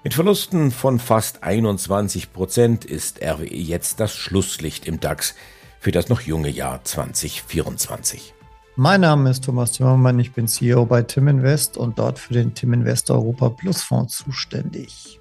Mit 0.06 0.14
Verlusten 0.14 0.70
von 0.70 1.00
fast 1.00 1.42
21 1.42 2.32
Prozent 2.32 2.84
ist 2.84 3.20
RWE 3.20 3.56
jetzt 3.56 3.98
das 3.98 4.14
Schlusslicht 4.14 4.86
im 4.86 5.00
DAX 5.00 5.34
für 5.80 5.90
das 5.90 6.08
noch 6.08 6.20
junge 6.20 6.48
Jahr 6.48 6.84
2024. 6.84 8.32
Mein 8.76 9.00
Name 9.00 9.30
ist 9.30 9.42
Thomas 9.42 9.72
Timmermann, 9.72 10.20
ich 10.20 10.30
bin 10.30 10.46
CEO 10.46 10.86
bei 10.86 11.02
Tim 11.02 11.26
Invest 11.26 11.76
und 11.76 11.98
dort 11.98 12.20
für 12.20 12.34
den 12.34 12.54
Tim 12.54 12.72
Invest 12.72 13.10
Europa 13.10 13.48
Plus 13.48 13.82
Fonds 13.82 14.18
zuständig. 14.18 15.18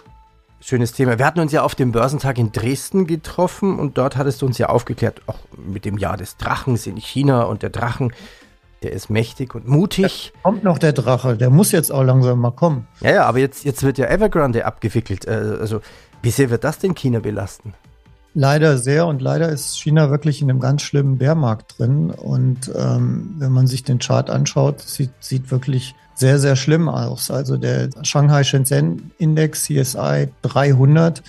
Schönes 0.61 0.93
Thema. 0.93 1.17
Wir 1.17 1.25
hatten 1.25 1.39
uns 1.39 1.51
ja 1.51 1.63
auf 1.63 1.73
dem 1.73 1.91
Börsentag 1.91 2.37
in 2.37 2.51
Dresden 2.51 3.07
getroffen 3.07 3.79
und 3.79 3.97
dort 3.97 4.17
hattest 4.17 4.43
du 4.43 4.45
uns 4.45 4.59
ja 4.59 4.69
aufgeklärt, 4.69 5.23
auch 5.25 5.39
mit 5.57 5.85
dem 5.85 5.97
Jahr 5.97 6.15
des 6.15 6.37
Drachens 6.37 6.85
in 6.85 6.97
China 6.97 7.41
und 7.45 7.63
der 7.63 7.71
Drachen 7.71 8.13
der 8.85 8.93
ist 8.93 9.09
mächtig 9.09 9.55
und 9.55 9.67
mutig. 9.67 10.31
Da 10.35 10.49
kommt 10.51 10.63
noch 10.63 10.77
der 10.77 10.93
Drache, 10.93 11.35
der 11.35 11.49
muss 11.49 11.71
jetzt 11.71 11.91
auch 11.91 12.03
langsam 12.03 12.39
mal 12.39 12.51
kommen. 12.51 12.87
Ja, 13.01 13.11
ja, 13.11 13.25
aber 13.25 13.39
jetzt, 13.39 13.65
jetzt 13.65 13.81
wird 13.81 13.97
ja 13.97 14.05
Evergrande 14.05 14.63
abgewickelt. 14.63 15.25
Äh, 15.25 15.57
also, 15.59 15.81
wie 16.21 16.29
sehr 16.29 16.51
wird 16.51 16.63
das 16.63 16.77
denn 16.77 16.93
China 16.93 17.19
belasten? 17.19 17.73
Leider 18.35 18.77
sehr 18.77 19.07
und 19.07 19.23
leider 19.23 19.49
ist 19.49 19.79
China 19.79 20.11
wirklich 20.11 20.39
in 20.43 20.51
einem 20.51 20.59
ganz 20.59 20.83
schlimmen 20.83 21.17
Bärmarkt 21.17 21.79
drin. 21.79 22.11
Und 22.11 22.71
ähm, 22.77 23.33
wenn 23.39 23.51
man 23.51 23.65
sich 23.65 23.83
den 23.83 23.97
Chart 23.97 24.29
anschaut, 24.29 24.81
sieht, 24.81 25.09
sieht 25.19 25.49
wirklich 25.49 25.95
sehr, 26.13 26.37
sehr 26.37 26.55
schlimm 26.55 26.87
aus. 26.87 27.31
Also 27.31 27.57
der 27.57 27.89
Shanghai 28.03 28.43
Shenzhen 28.43 29.09
Index 29.17 29.63
CSI 29.63 30.27
300, 30.43 31.23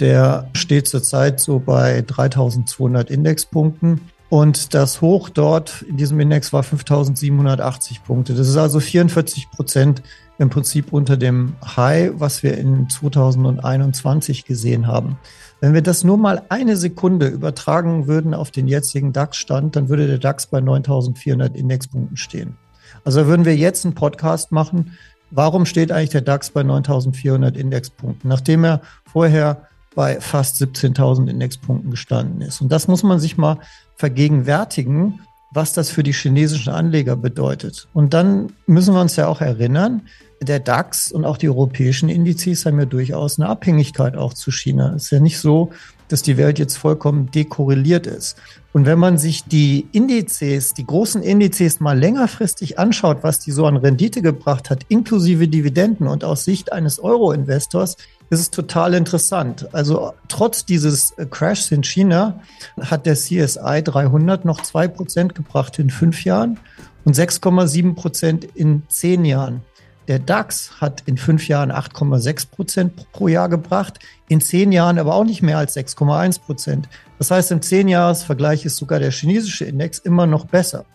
der 0.00 0.50
steht 0.52 0.88
zurzeit 0.88 1.38
so 1.38 1.60
bei 1.60 2.02
3200 2.04 3.08
Indexpunkten. 3.08 4.00
Und 4.30 4.74
das 4.74 5.00
Hoch 5.00 5.30
dort 5.30 5.82
in 5.82 5.96
diesem 5.96 6.20
Index 6.20 6.52
war 6.52 6.62
5780 6.62 8.04
Punkte. 8.04 8.34
Das 8.34 8.46
ist 8.46 8.56
also 8.56 8.78
44 8.78 9.50
Prozent 9.50 10.02
im 10.38 10.50
Prinzip 10.50 10.92
unter 10.92 11.16
dem 11.16 11.56
High, 11.76 12.12
was 12.14 12.42
wir 12.42 12.58
in 12.58 12.88
2021 12.88 14.44
gesehen 14.44 14.86
haben. 14.86 15.18
Wenn 15.60 15.74
wir 15.74 15.82
das 15.82 16.04
nur 16.04 16.18
mal 16.18 16.42
eine 16.50 16.76
Sekunde 16.76 17.26
übertragen 17.26 18.06
würden 18.06 18.34
auf 18.34 18.50
den 18.50 18.68
jetzigen 18.68 19.12
DAX-Stand, 19.12 19.74
dann 19.74 19.88
würde 19.88 20.06
der 20.06 20.18
DAX 20.18 20.46
bei 20.46 20.60
9400 20.60 21.56
Indexpunkten 21.56 22.16
stehen. 22.16 22.56
Also 23.04 23.26
würden 23.26 23.44
wir 23.44 23.56
jetzt 23.56 23.84
einen 23.84 23.94
Podcast 23.94 24.52
machen. 24.52 24.92
Warum 25.30 25.66
steht 25.66 25.90
eigentlich 25.90 26.10
der 26.10 26.20
DAX 26.20 26.50
bei 26.50 26.62
9400 26.62 27.56
Indexpunkten? 27.56 28.28
Nachdem 28.28 28.64
er 28.64 28.82
vorher 29.10 29.62
bei 29.94 30.20
fast 30.20 30.62
17.000 30.62 31.28
Indexpunkten 31.28 31.90
gestanden 31.90 32.40
ist. 32.40 32.60
Und 32.60 32.70
das 32.70 32.88
muss 32.88 33.02
man 33.02 33.18
sich 33.20 33.36
mal 33.36 33.58
vergegenwärtigen, 33.96 35.20
was 35.50 35.72
das 35.72 35.90
für 35.90 36.02
die 36.02 36.12
chinesischen 36.12 36.72
Anleger 36.72 37.16
bedeutet. 37.16 37.88
Und 37.94 38.12
dann 38.14 38.52
müssen 38.66 38.94
wir 38.94 39.00
uns 39.00 39.16
ja 39.16 39.28
auch 39.28 39.40
erinnern, 39.40 40.02
der 40.40 40.60
DAX 40.60 41.10
und 41.10 41.24
auch 41.24 41.36
die 41.36 41.48
europäischen 41.48 42.08
Indizes 42.08 42.64
haben 42.64 42.78
ja 42.78 42.84
durchaus 42.84 43.40
eine 43.40 43.48
Abhängigkeit 43.48 44.16
auch 44.16 44.34
zu 44.34 44.52
China. 44.52 44.94
Es 44.94 45.04
ist 45.04 45.10
ja 45.10 45.20
nicht 45.20 45.38
so, 45.38 45.70
dass 46.08 46.22
die 46.22 46.36
Welt 46.36 46.58
jetzt 46.58 46.76
vollkommen 46.76 47.30
dekorreliert 47.30 48.06
ist. 48.06 48.36
Und 48.72 48.86
wenn 48.86 48.98
man 48.98 49.18
sich 49.18 49.44
die 49.44 49.88
Indizes, 49.92 50.74
die 50.74 50.86
großen 50.86 51.22
Indizes 51.22 51.80
mal 51.80 51.98
längerfristig 51.98 52.78
anschaut, 52.78 53.18
was 53.22 53.40
die 53.40 53.50
so 53.50 53.66
an 53.66 53.76
Rendite 53.76 54.22
gebracht 54.22 54.70
hat, 54.70 54.84
inklusive 54.88 55.48
Dividenden 55.48 56.06
und 56.06 56.24
aus 56.24 56.44
Sicht 56.44 56.72
eines 56.72 56.98
Euro-Investors, 56.98 57.96
ist 58.30 58.40
es 58.40 58.50
total 58.50 58.94
interessant. 58.94 59.72
Also 59.72 60.12
trotz 60.28 60.64
dieses 60.64 61.12
äh, 61.12 61.26
Crashs 61.26 61.70
in 61.70 61.82
China 61.82 62.40
hat 62.80 63.06
der 63.06 63.14
CSI 63.14 63.82
300 63.82 64.44
noch 64.44 64.60
2% 64.60 65.32
gebracht 65.32 65.78
in 65.78 65.90
fünf 65.90 66.24
Jahren 66.24 66.58
und 67.04 67.16
6,7 67.16 67.94
Prozent 67.94 68.44
in 68.44 68.82
zehn 68.88 69.24
Jahren. 69.24 69.62
Der 70.08 70.18
DAX 70.18 70.80
hat 70.80 71.02
in 71.04 71.18
fünf 71.18 71.48
Jahren 71.48 71.70
8,6 71.70 72.50
Prozent 72.50 73.12
pro 73.12 73.28
Jahr 73.28 73.50
gebracht, 73.50 73.98
in 74.28 74.40
zehn 74.40 74.72
Jahren 74.72 74.98
aber 74.98 75.14
auch 75.14 75.24
nicht 75.24 75.42
mehr 75.42 75.58
als 75.58 75.76
6,1 75.76 76.40
Prozent. 76.40 76.88
Das 77.18 77.30
heißt, 77.30 77.50
im 77.50 77.60
Zehnjahresvergleich 77.60 78.64
ist 78.64 78.76
sogar 78.76 79.00
der 79.00 79.10
chinesische 79.10 79.66
Index 79.66 79.98
immer 79.98 80.26
noch 80.26 80.46
besser. 80.46 80.86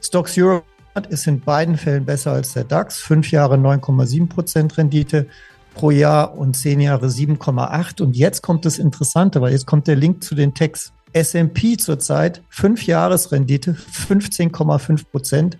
Stocks 0.00 0.36
Europe 0.36 0.64
ist 1.10 1.26
in 1.28 1.40
beiden 1.40 1.76
Fällen 1.76 2.04
besser 2.04 2.32
als 2.32 2.54
der 2.54 2.64
DAX, 2.64 2.98
fünf 2.98 3.30
Jahre 3.30 3.56
9,7 3.56 4.28
Prozent 4.28 4.76
Rendite 4.78 5.28
pro 5.76 5.90
Jahr 5.90 6.36
und 6.36 6.56
zehn 6.56 6.80
Jahre 6.80 7.06
7,8. 7.06 8.02
Und 8.02 8.16
jetzt 8.16 8.42
kommt 8.42 8.64
das 8.64 8.78
Interessante, 8.78 9.40
weil 9.40 9.52
jetzt 9.52 9.66
kommt 9.66 9.86
der 9.86 9.94
Link 9.94 10.24
zu 10.24 10.34
den 10.34 10.54
Techs. 10.54 10.92
S&P 11.12 11.76
zurzeit 11.76 12.42
fünf 12.50 12.86
Jahresrendite 12.86 13.72
15,5 13.72 15.04
Prozent 15.10 15.58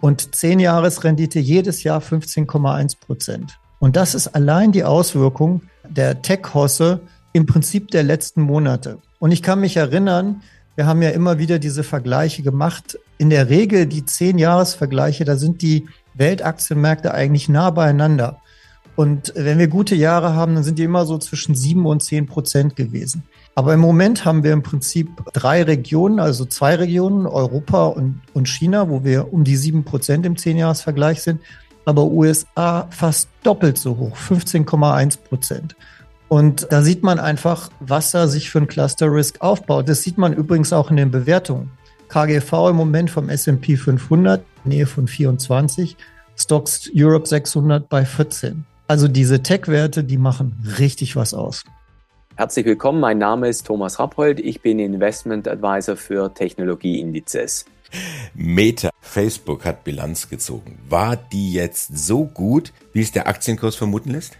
und 0.00 0.34
zehn 0.34 0.60
Jahresrendite 0.60 1.40
jedes 1.40 1.82
Jahr 1.82 2.00
15,1 2.00 2.98
Prozent. 3.00 3.58
Und 3.78 3.96
das 3.96 4.14
ist 4.14 4.28
allein 4.28 4.70
die 4.70 4.84
Auswirkung 4.84 5.62
der 5.88 6.22
Tech-Hosse 6.22 7.00
im 7.32 7.46
Prinzip 7.46 7.90
der 7.90 8.02
letzten 8.02 8.42
Monate. 8.42 8.98
Und 9.18 9.32
ich 9.32 9.42
kann 9.42 9.60
mich 9.60 9.76
erinnern, 9.76 10.42
wir 10.76 10.86
haben 10.86 11.02
ja 11.02 11.10
immer 11.10 11.38
wieder 11.38 11.58
diese 11.58 11.82
Vergleiche 11.82 12.42
gemacht. 12.42 12.98
In 13.18 13.30
der 13.30 13.48
Regel 13.48 13.86
die 13.86 14.04
zehn 14.04 14.38
Jahresvergleiche, 14.38 15.24
da 15.24 15.36
sind 15.36 15.62
die 15.62 15.86
Weltaktienmärkte 16.14 17.14
eigentlich 17.14 17.48
nah 17.48 17.70
beieinander. 17.70 18.40
Und 18.96 19.32
wenn 19.34 19.58
wir 19.58 19.68
gute 19.68 19.96
Jahre 19.96 20.34
haben, 20.34 20.54
dann 20.54 20.64
sind 20.64 20.78
die 20.78 20.84
immer 20.84 21.04
so 21.04 21.18
zwischen 21.18 21.54
sieben 21.54 21.84
und 21.86 22.02
zehn 22.02 22.26
Prozent 22.26 22.76
gewesen. 22.76 23.24
Aber 23.56 23.74
im 23.74 23.80
Moment 23.80 24.24
haben 24.24 24.42
wir 24.42 24.52
im 24.52 24.62
Prinzip 24.62 25.08
drei 25.32 25.62
Regionen, 25.62 26.20
also 26.20 26.44
zwei 26.44 26.74
Regionen, 26.76 27.26
Europa 27.26 27.86
und, 27.86 28.20
und 28.32 28.48
China, 28.48 28.88
wo 28.88 29.04
wir 29.04 29.32
um 29.32 29.44
die 29.44 29.56
sieben 29.56 29.84
Prozent 29.84 30.26
im 30.26 30.36
Zehnjahresvergleich 30.36 31.22
sind. 31.22 31.40
Aber 31.84 32.04
USA 32.04 32.86
fast 32.90 33.28
doppelt 33.42 33.78
so 33.78 33.96
hoch, 33.96 34.16
15,1 34.16 35.18
Prozent. 35.18 35.76
Und 36.28 36.66
da 36.70 36.82
sieht 36.82 37.02
man 37.02 37.18
einfach, 37.18 37.70
was 37.80 38.10
da 38.10 38.26
sich 38.26 38.50
für 38.50 38.58
ein 38.58 38.66
Cluster 38.66 39.12
Risk 39.12 39.40
aufbaut. 39.40 39.88
Das 39.88 40.02
sieht 40.02 40.18
man 40.18 40.32
übrigens 40.32 40.72
auch 40.72 40.90
in 40.90 40.96
den 40.96 41.10
Bewertungen. 41.10 41.70
KGV 42.08 42.70
im 42.70 42.76
Moment 42.76 43.10
vom 43.10 43.28
S&P 43.28 43.76
500, 43.76 44.44
Nähe 44.64 44.86
von 44.86 45.06
24, 45.06 45.96
Stocks 46.36 46.90
Europe 46.94 47.26
600 47.26 47.88
bei 47.88 48.04
14. 48.04 48.64
Also 48.86 49.08
diese 49.08 49.42
Tech-Werte, 49.42 50.04
die 50.04 50.18
machen 50.18 50.62
richtig 50.78 51.16
was 51.16 51.32
aus. 51.32 51.64
Herzlich 52.36 52.66
willkommen, 52.66 53.00
mein 53.00 53.16
Name 53.16 53.48
ist 53.48 53.66
Thomas 53.66 53.98
Rappold, 53.98 54.40
ich 54.40 54.60
bin 54.60 54.78
Investment 54.78 55.48
Advisor 55.48 55.96
für 55.96 56.34
Technologieindizes. 56.34 57.64
Meta, 58.34 58.90
Facebook 59.00 59.64
hat 59.64 59.84
Bilanz 59.84 60.28
gezogen. 60.28 60.78
War 60.88 61.16
die 61.16 61.52
jetzt 61.52 61.96
so 61.96 62.26
gut, 62.26 62.72
wie 62.92 63.00
es 63.00 63.12
der 63.12 63.28
Aktienkurs 63.28 63.76
vermuten 63.76 64.10
lässt? 64.10 64.36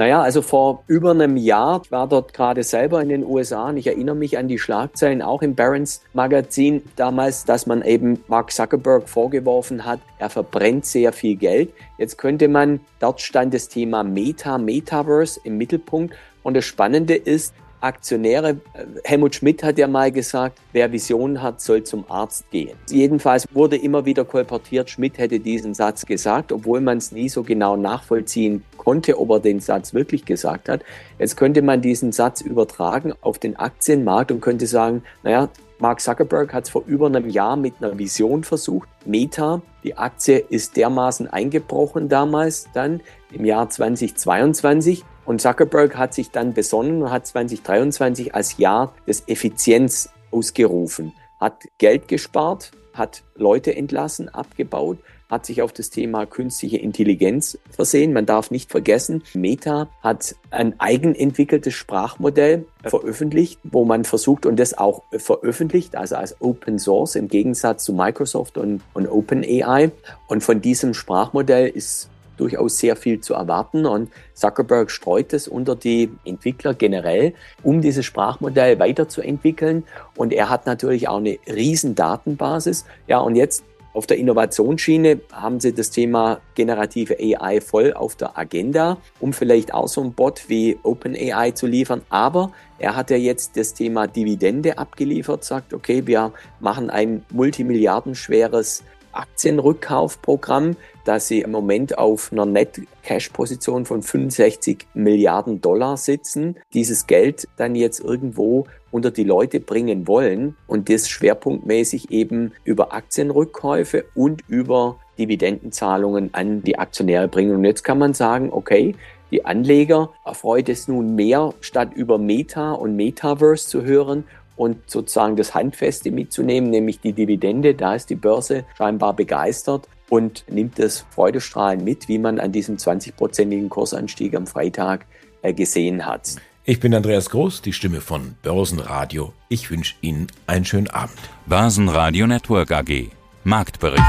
Naja, 0.00 0.22
also 0.22 0.40
vor 0.40 0.82
über 0.86 1.10
einem 1.10 1.36
Jahr 1.36 1.82
ich 1.84 1.92
war 1.92 2.08
dort 2.08 2.32
gerade 2.32 2.62
selber 2.62 3.02
in 3.02 3.10
den 3.10 3.22
USA 3.22 3.68
und 3.68 3.76
ich 3.76 3.86
erinnere 3.86 4.16
mich 4.16 4.38
an 4.38 4.48
die 4.48 4.58
Schlagzeilen 4.58 5.20
auch 5.20 5.42
im 5.42 5.54
Barron's 5.54 6.00
Magazin 6.14 6.80
damals, 6.96 7.44
dass 7.44 7.66
man 7.66 7.82
eben 7.82 8.24
Mark 8.26 8.50
Zuckerberg 8.50 9.10
vorgeworfen 9.10 9.84
hat, 9.84 10.00
er 10.18 10.30
verbrennt 10.30 10.86
sehr 10.86 11.12
viel 11.12 11.36
Geld. 11.36 11.74
Jetzt 11.98 12.16
könnte 12.16 12.48
man, 12.48 12.80
dort 12.98 13.20
stand 13.20 13.52
das 13.52 13.68
Thema 13.68 14.02
Meta, 14.02 14.56
Metaverse 14.56 15.38
im 15.44 15.58
Mittelpunkt 15.58 16.14
und 16.42 16.54
das 16.54 16.64
Spannende 16.64 17.14
ist, 17.14 17.52
Aktionäre. 17.80 18.60
Helmut 19.04 19.34
Schmidt 19.34 19.62
hat 19.62 19.78
ja 19.78 19.86
mal 19.86 20.12
gesagt, 20.12 20.58
wer 20.72 20.92
Visionen 20.92 21.42
hat, 21.42 21.60
soll 21.60 21.82
zum 21.84 22.04
Arzt 22.08 22.50
gehen. 22.50 22.76
Jedenfalls 22.90 23.46
wurde 23.52 23.76
immer 23.76 24.04
wieder 24.04 24.24
kolportiert, 24.24 24.90
Schmidt 24.90 25.18
hätte 25.18 25.40
diesen 25.40 25.74
Satz 25.74 26.06
gesagt, 26.06 26.52
obwohl 26.52 26.80
man 26.80 26.98
es 26.98 27.12
nie 27.12 27.28
so 27.28 27.42
genau 27.42 27.76
nachvollziehen 27.76 28.64
konnte, 28.76 29.18
ob 29.18 29.30
er 29.30 29.40
den 29.40 29.60
Satz 29.60 29.94
wirklich 29.94 30.24
gesagt 30.24 30.68
hat. 30.68 30.82
Jetzt 31.18 31.36
könnte 31.36 31.62
man 31.62 31.82
diesen 31.82 32.12
Satz 32.12 32.40
übertragen 32.40 33.12
auf 33.20 33.38
den 33.38 33.56
Aktienmarkt 33.56 34.32
und 34.32 34.40
könnte 34.40 34.66
sagen, 34.66 35.02
naja, 35.22 35.48
Mark 35.80 36.00
Zuckerberg 36.00 36.52
hat 36.52 36.64
es 36.64 36.70
vor 36.70 36.82
über 36.86 37.06
einem 37.06 37.30
Jahr 37.30 37.56
mit 37.56 37.74
einer 37.80 37.98
Vision 37.98 38.44
versucht. 38.44 38.88
Meta, 39.06 39.62
die 39.82 39.96
Aktie 39.96 40.38
ist 40.38 40.76
dermaßen 40.76 41.26
eingebrochen 41.26 42.10
damals 42.10 42.68
dann 42.74 43.00
im 43.32 43.46
Jahr 43.46 43.70
2022. 43.70 45.04
Und 45.30 45.40
Zuckerberg 45.40 45.96
hat 45.96 46.12
sich 46.12 46.32
dann 46.32 46.54
besonnen 46.54 47.02
und 47.02 47.12
hat 47.12 47.24
2023 47.24 48.34
als 48.34 48.58
Jahr 48.58 48.92
des 49.06 49.28
Effizienz 49.28 50.08
ausgerufen, 50.32 51.12
hat 51.38 51.68
Geld 51.78 52.08
gespart, 52.08 52.72
hat 52.94 53.22
Leute 53.36 53.76
entlassen, 53.76 54.28
abgebaut, 54.28 54.98
hat 55.30 55.46
sich 55.46 55.62
auf 55.62 55.72
das 55.72 55.90
Thema 55.90 56.26
künstliche 56.26 56.78
Intelligenz 56.78 57.56
versehen. 57.70 58.12
Man 58.12 58.26
darf 58.26 58.50
nicht 58.50 58.72
vergessen, 58.72 59.22
Meta 59.32 59.88
hat 60.02 60.34
ein 60.50 60.80
eigenentwickeltes 60.80 61.74
Sprachmodell 61.74 62.64
veröffentlicht, 62.82 63.60
wo 63.62 63.84
man 63.84 64.02
versucht 64.02 64.46
und 64.46 64.58
das 64.58 64.76
auch 64.76 65.04
veröffentlicht, 65.12 65.94
also 65.94 66.16
als 66.16 66.40
Open 66.40 66.80
Source 66.80 67.14
im 67.14 67.28
Gegensatz 67.28 67.84
zu 67.84 67.92
Microsoft 67.92 68.58
und, 68.58 68.82
und 68.94 69.06
OpenAI. 69.06 69.92
Und 70.26 70.42
von 70.42 70.60
diesem 70.60 70.92
Sprachmodell 70.92 71.68
ist 71.68 72.10
durchaus 72.40 72.78
sehr 72.78 72.96
viel 72.96 73.20
zu 73.20 73.34
erwarten 73.34 73.86
und 73.86 74.10
Zuckerberg 74.34 74.90
streut 74.90 75.32
es 75.32 75.46
unter 75.46 75.76
die 75.76 76.10
Entwickler 76.24 76.74
generell, 76.74 77.34
um 77.62 77.80
dieses 77.80 78.04
Sprachmodell 78.06 78.78
weiterzuentwickeln 78.78 79.84
und 80.16 80.32
er 80.32 80.48
hat 80.48 80.66
natürlich 80.66 81.08
auch 81.08 81.18
eine 81.18 81.38
riesen 81.46 81.94
Datenbasis. 81.94 82.86
Ja, 83.06 83.18
und 83.18 83.36
jetzt 83.36 83.64
auf 83.92 84.06
der 84.06 84.18
Innovationsschiene 84.18 85.20
haben 85.32 85.58
sie 85.58 85.72
das 85.74 85.90
Thema 85.90 86.40
generative 86.54 87.16
AI 87.18 87.60
voll 87.60 87.92
auf 87.92 88.14
der 88.14 88.38
Agenda, 88.38 88.98
um 89.18 89.32
vielleicht 89.32 89.74
auch 89.74 89.88
so 89.88 90.00
ein 90.00 90.12
Bot 90.12 90.48
wie 90.48 90.78
OpenAI 90.82 91.50
zu 91.52 91.66
liefern. 91.66 92.02
Aber 92.08 92.52
er 92.78 92.94
hat 92.94 93.10
ja 93.10 93.16
jetzt 93.16 93.56
das 93.56 93.74
Thema 93.74 94.06
Dividende 94.06 94.78
abgeliefert, 94.78 95.44
sagt, 95.44 95.74
okay, 95.74 96.06
wir 96.06 96.32
machen 96.60 96.88
ein 96.88 97.24
multimilliardenschweres 97.32 98.84
Aktienrückkaufprogramm, 99.12 100.76
dass 101.04 101.28
sie 101.28 101.40
im 101.40 101.50
Moment 101.50 101.98
auf 101.98 102.32
einer 102.32 102.46
Net-Cash-Position 102.46 103.84
von 103.84 104.02
65 104.02 104.86
Milliarden 104.94 105.60
Dollar 105.60 105.96
sitzen, 105.96 106.56
dieses 106.72 107.06
Geld 107.06 107.48
dann 107.56 107.74
jetzt 107.74 108.00
irgendwo 108.00 108.66
unter 108.90 109.10
die 109.10 109.24
Leute 109.24 109.60
bringen 109.60 110.06
wollen 110.08 110.56
und 110.66 110.88
das 110.88 111.08
schwerpunktmäßig 111.08 112.10
eben 112.10 112.52
über 112.64 112.92
Aktienrückkäufe 112.92 114.04
und 114.14 114.42
über 114.48 114.96
Dividendenzahlungen 115.18 116.34
an 116.34 116.62
die 116.62 116.78
Aktionäre 116.78 117.28
bringen. 117.28 117.54
Und 117.54 117.64
jetzt 117.64 117.84
kann 117.84 117.98
man 117.98 118.14
sagen, 118.14 118.50
okay, 118.52 118.94
die 119.30 119.44
Anleger 119.44 120.10
erfreut 120.24 120.68
es 120.68 120.88
nun 120.88 121.14
mehr, 121.14 121.54
statt 121.60 121.90
über 121.94 122.18
Meta 122.18 122.72
und 122.72 122.96
Metaverse 122.96 123.68
zu 123.68 123.84
hören 123.84 124.24
und 124.60 124.90
sozusagen 124.90 125.36
das 125.36 125.54
Handfeste 125.54 126.10
mitzunehmen, 126.10 126.68
nämlich 126.68 127.00
die 127.00 127.14
Dividende. 127.14 127.74
Da 127.74 127.94
ist 127.94 128.10
die 128.10 128.14
Börse 128.14 128.66
scheinbar 128.76 129.16
begeistert 129.16 129.88
und 130.10 130.44
nimmt 130.50 130.78
das 130.78 131.06
Freudestrahlen 131.14 131.82
mit, 131.82 132.08
wie 132.08 132.18
man 132.18 132.38
an 132.38 132.52
diesem 132.52 132.76
20-prozentigen 132.76 133.70
Kursanstieg 133.70 134.36
am 134.36 134.46
Freitag 134.46 135.06
äh, 135.40 135.54
gesehen 135.54 136.04
hat. 136.04 136.36
Ich 136.64 136.78
bin 136.78 136.94
Andreas 136.94 137.30
Groß, 137.30 137.62
die 137.62 137.72
Stimme 137.72 138.02
von 138.02 138.34
Börsenradio. 138.42 139.32
Ich 139.48 139.70
wünsche 139.70 139.94
Ihnen 140.02 140.26
einen 140.46 140.66
schönen 140.66 140.90
Abend. 140.90 141.18
Börsenradio 141.46 142.26
Network 142.26 142.70
AG. 142.70 143.08
Marktbericht. 143.44 144.04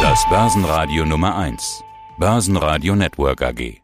Das 0.00 0.24
Börsenradio 0.30 1.04
Nummer 1.04 1.36
1. 1.36 1.82
Börsenradio 2.20 2.94
Network 2.94 3.42
AG. 3.42 3.83